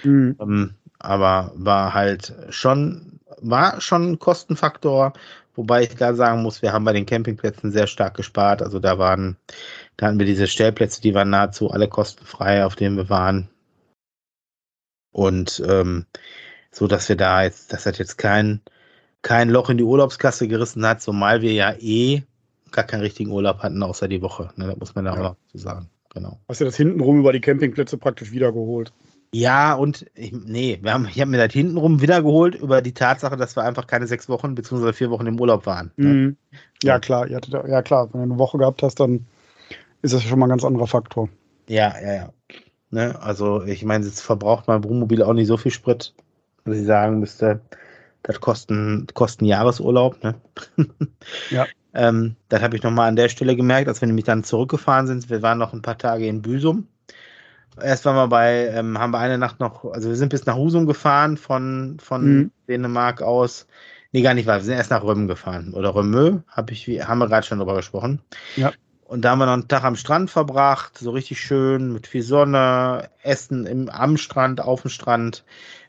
[0.04, 0.36] Mhm.
[0.40, 5.14] Ähm, aber war halt schon, war schon ein Kostenfaktor.
[5.56, 8.62] Wobei ich da sagen muss, wir haben bei den Campingplätzen sehr stark gespart.
[8.62, 9.36] Also da waren,
[9.98, 13.50] da hatten wir diese Stellplätze, die waren nahezu alle kostenfrei, auf denen wir waren.
[15.12, 16.06] Und ähm,
[16.72, 18.62] so, dass wir da jetzt, das hat jetzt kein,
[19.22, 22.24] kein Loch in die Urlaubskasse gerissen hat, zumal wir ja eh
[22.72, 24.52] gar keinen richtigen Urlaub hatten, außer die Woche.
[24.56, 25.18] Ne, da muss man da Ja.
[25.18, 25.90] auch noch zu sagen.
[26.14, 26.40] Genau.
[26.48, 28.92] Hast du das hintenrum über die Campingplätze praktisch wiedergeholt?
[29.34, 33.38] Ja, und ich, nee, wir haben, ich habe mir das hintenrum wiedergeholt über die Tatsache,
[33.38, 35.92] dass wir einfach keine sechs Wochen beziehungsweise vier Wochen im Urlaub waren.
[35.98, 36.08] Ne?
[36.08, 36.38] Mhm.
[36.84, 37.30] Ja, klar.
[37.30, 38.10] Hattet, ja, klar.
[38.12, 39.28] Wenn du eine Woche gehabt hast, dann
[40.02, 41.30] ist das schon mal ein ganz anderer Faktor.
[41.68, 42.34] Ja, ja, ja.
[42.90, 43.22] Ne?
[43.22, 46.16] Also ich meine, jetzt verbraucht mein Wohnmobil auch nicht so viel Sprit,
[46.66, 47.62] dass ich sagen müsste,
[48.24, 50.24] das kosten, kosten Jahresurlaub.
[50.24, 50.36] Ne?
[51.52, 51.68] Ja.
[51.94, 55.30] ähm, das habe ich nochmal an der Stelle gemerkt, als wir nämlich dann zurückgefahren sind.
[55.30, 56.88] Wir waren noch ein paar Tage in Büsum.
[57.82, 60.56] Erst waren wir bei, ähm, haben wir eine Nacht noch, also wir sind bis nach
[60.56, 62.52] Husum gefahren von, von Mhm.
[62.68, 63.68] Dänemark aus.
[64.12, 64.58] Nee, gar nicht wahr.
[64.58, 65.74] Wir sind erst nach Römen gefahren.
[65.74, 68.22] Oder Römö, hab ich, haben wir gerade schon drüber gesprochen.
[68.56, 68.72] Ja.
[69.06, 72.22] Und da haben wir noch einen Tag am Strand verbracht, so richtig schön, mit viel
[72.22, 75.44] Sonne, Essen im, am Strand, auf dem Strand.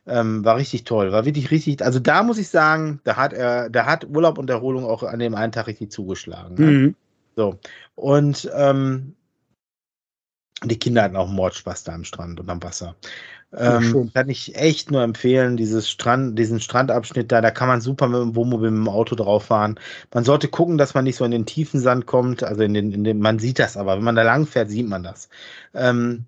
[0.06, 1.82] Ähm, war richtig toll, war wirklich richtig.
[1.82, 5.18] Also da muss ich sagen, da hat er, da hat Urlaub und Erholung auch an
[5.18, 6.54] dem einen Tag richtig zugeschlagen.
[6.54, 6.66] ne?
[6.70, 6.94] Mhm.
[7.36, 7.58] So.
[7.94, 9.14] Und ähm,
[10.64, 12.96] die Kinder hatten auch Mordspaß da am Strand und am Wasser.
[13.62, 17.80] Ja, Ähm, kann ich echt nur empfehlen, dieses Strand, diesen Strandabschnitt da, da kann man
[17.80, 19.78] super mit dem Wohnmobil, mit dem Auto drauf fahren.
[20.14, 22.92] Man sollte gucken, dass man nicht so in den tiefen Sand kommt, also in den,
[22.92, 25.28] in den, man sieht das aber, wenn man da lang fährt, sieht man das.
[25.74, 26.26] Ähm,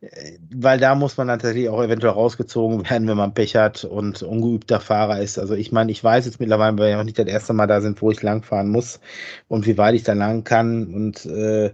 [0.00, 3.84] äh, weil da muss man dann tatsächlich auch eventuell rausgezogen werden, wenn man Pech hat
[3.84, 5.38] und ungeübter Fahrer ist.
[5.38, 7.80] Also ich meine, ich weiß jetzt mittlerweile, weil wir auch nicht das erste Mal da
[7.80, 9.00] sind, wo ich langfahren muss
[9.48, 10.92] und wie weit ich da lang kann.
[10.94, 11.72] Und äh,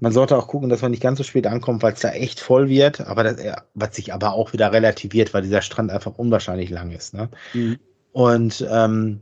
[0.00, 2.40] man sollte auch gucken, dass man nicht ganz so spät ankommt, weil es da echt
[2.40, 6.18] voll wird, aber das, ja, was sich aber auch wieder relativiert, weil dieser Strand einfach
[6.18, 7.14] unwahrscheinlich lang ist.
[7.14, 7.30] Ne?
[7.54, 7.78] Mhm.
[8.12, 9.20] Und ähm,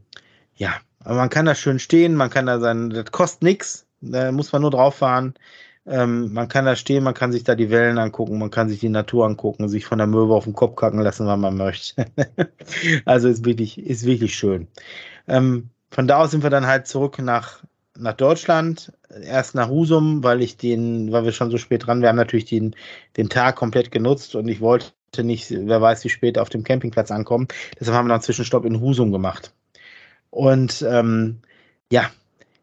[0.57, 4.33] ja, aber man kann da schön stehen, man kann da sein, das kostet nichts, da
[4.33, 5.35] muss man nur drauf fahren.
[5.87, 8.81] Ähm, man kann da stehen, man kann sich da die Wellen angucken, man kann sich
[8.81, 12.07] die Natur angucken, sich von der Möwe auf den Kopf kacken lassen, wann man möchte.
[13.05, 14.67] also ist wirklich, ist wirklich schön.
[15.29, 17.63] Ähm, von da aus sind wir dann halt zurück nach,
[17.99, 18.93] nach Deutschland,
[19.23, 22.47] erst nach Husum, weil ich den, weil wir schon so spät dran, wir haben natürlich
[22.47, 22.75] den,
[23.17, 27.11] den Tag komplett genutzt und ich wollte nicht, wer weiß, wie spät auf dem Campingplatz
[27.11, 27.47] ankommen.
[27.79, 29.53] Deshalb haben wir noch einen Zwischenstopp in Husum gemacht.
[30.31, 31.39] Und ähm,
[31.93, 32.11] ja,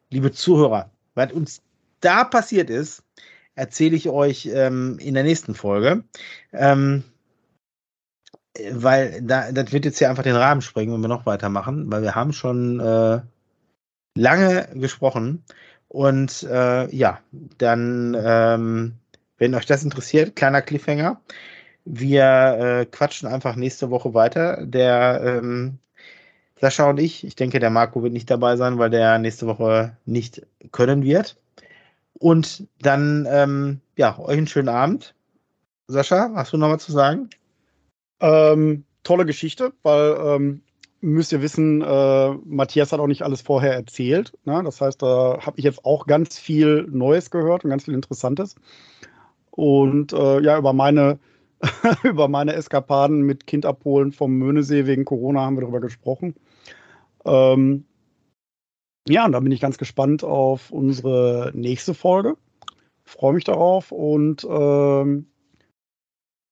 [0.09, 1.61] liebe Zuhörer, was uns
[2.01, 3.03] da passiert ist,
[3.55, 6.03] erzähle ich euch ähm, in der nächsten Folge.
[6.51, 7.03] Ähm,
[8.53, 11.89] äh, weil da, das wird jetzt hier einfach den Rahmen sprengen, wenn wir noch weitermachen,
[11.91, 13.21] weil wir haben schon äh,
[14.15, 15.43] lange gesprochen.
[15.87, 17.19] Und äh, ja,
[17.57, 18.93] dann, ähm,
[19.37, 21.19] wenn euch das interessiert, kleiner Cliffhanger.
[21.83, 22.23] Wir
[22.59, 24.65] äh, quatschen einfach nächste Woche weiter.
[24.65, 25.79] Der ähm,
[26.61, 29.97] Sascha und ich, ich denke, der Marco wird nicht dabei sein, weil der nächste Woche
[30.05, 31.37] nicht können wird.
[32.13, 35.15] Und dann, ähm, ja, euch einen schönen Abend.
[35.87, 37.31] Sascha, hast du noch was zu sagen?
[38.19, 40.61] Ähm, tolle Geschichte, weil ähm,
[41.01, 44.33] müsst ihr wissen, äh, Matthias hat auch nicht alles vorher erzählt.
[44.45, 44.61] Ne?
[44.63, 48.55] Das heißt, da habe ich jetzt auch ganz viel Neues gehört und ganz viel Interessantes.
[49.49, 51.19] Und äh, ja, über meine,
[52.03, 56.35] über meine Eskapaden mit Kind abholen vom Möhnesee wegen Corona haben wir darüber gesprochen.
[57.25, 57.85] Ähm,
[59.07, 62.37] ja, und da bin ich ganz gespannt auf unsere nächste Folge.
[63.03, 65.31] Freue mich darauf und ähm,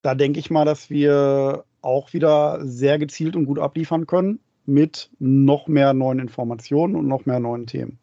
[0.02, 5.10] da denke ich mal, dass wir auch wieder sehr gezielt und gut abliefern können mit
[5.20, 7.98] noch mehr neuen Informationen und noch mehr neuen Themen.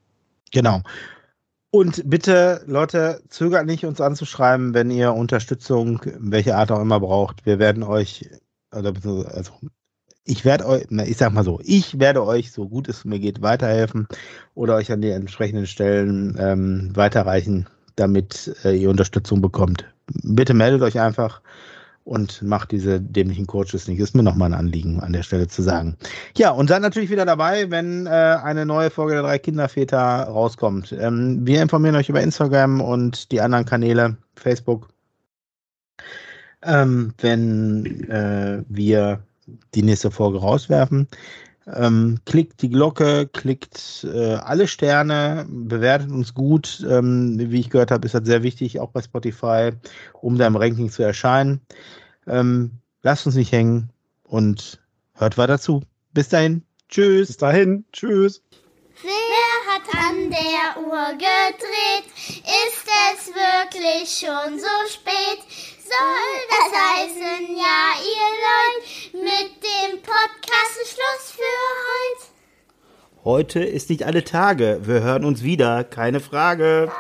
[0.53, 0.83] Genau.
[1.71, 7.45] Und bitte, Leute, zögert nicht, uns anzuschreiben, wenn ihr Unterstützung, welche Art auch immer braucht.
[7.45, 8.29] Wir werden euch,
[8.71, 8.93] also
[10.25, 13.43] ich werde euch, ich sag mal so, ich werde euch, so gut es mir geht,
[13.43, 14.09] weiterhelfen
[14.55, 19.85] oder euch an die entsprechenden Stellen ähm, weiterreichen, damit äh, ihr Unterstützung bekommt.
[20.23, 21.43] Bitte meldet euch einfach
[22.07, 23.99] und macht diese dämlichen Coaches nicht.
[23.99, 25.97] Ist mir nochmal ein Anliegen an der Stelle zu sagen.
[26.37, 30.93] Ja, und dann natürlich wieder dabei, wenn äh, eine neue Folge der drei Kinderväter rauskommt.
[30.93, 34.89] Ähm, wir informieren euch über Instagram und die anderen Kanäle, Facebook.
[36.63, 39.21] Ähm, wenn äh, wir
[39.75, 41.09] die nächste Folge rauswerfen.
[41.73, 46.87] Ähm, klickt die Glocke, klickt äh, alle Sterne, bewertet uns gut.
[46.89, 49.73] Ähm, wie ich gehört habe, ist das sehr wichtig, auch bei Spotify,
[50.13, 51.61] um da im Ranking zu erscheinen.
[52.29, 52.71] Ähm,
[53.03, 53.91] lasst uns nicht hängen
[54.23, 54.81] und
[55.15, 55.83] hört weiter zu.
[56.13, 56.63] Bis dahin.
[56.89, 57.29] Tschüss.
[57.29, 57.85] Bis dahin.
[57.93, 58.43] Tschüss.
[59.03, 62.07] Wer hat an der Uhr gedreht?
[62.17, 65.76] Ist es wirklich schon so spät?
[65.89, 71.43] Soll das heißen, ja, ihr Leute, mit dem Podcast ist Schluss für
[71.87, 73.25] heute?
[73.25, 74.81] Heute ist nicht alle Tage.
[74.83, 76.91] Wir hören uns wieder, keine Frage.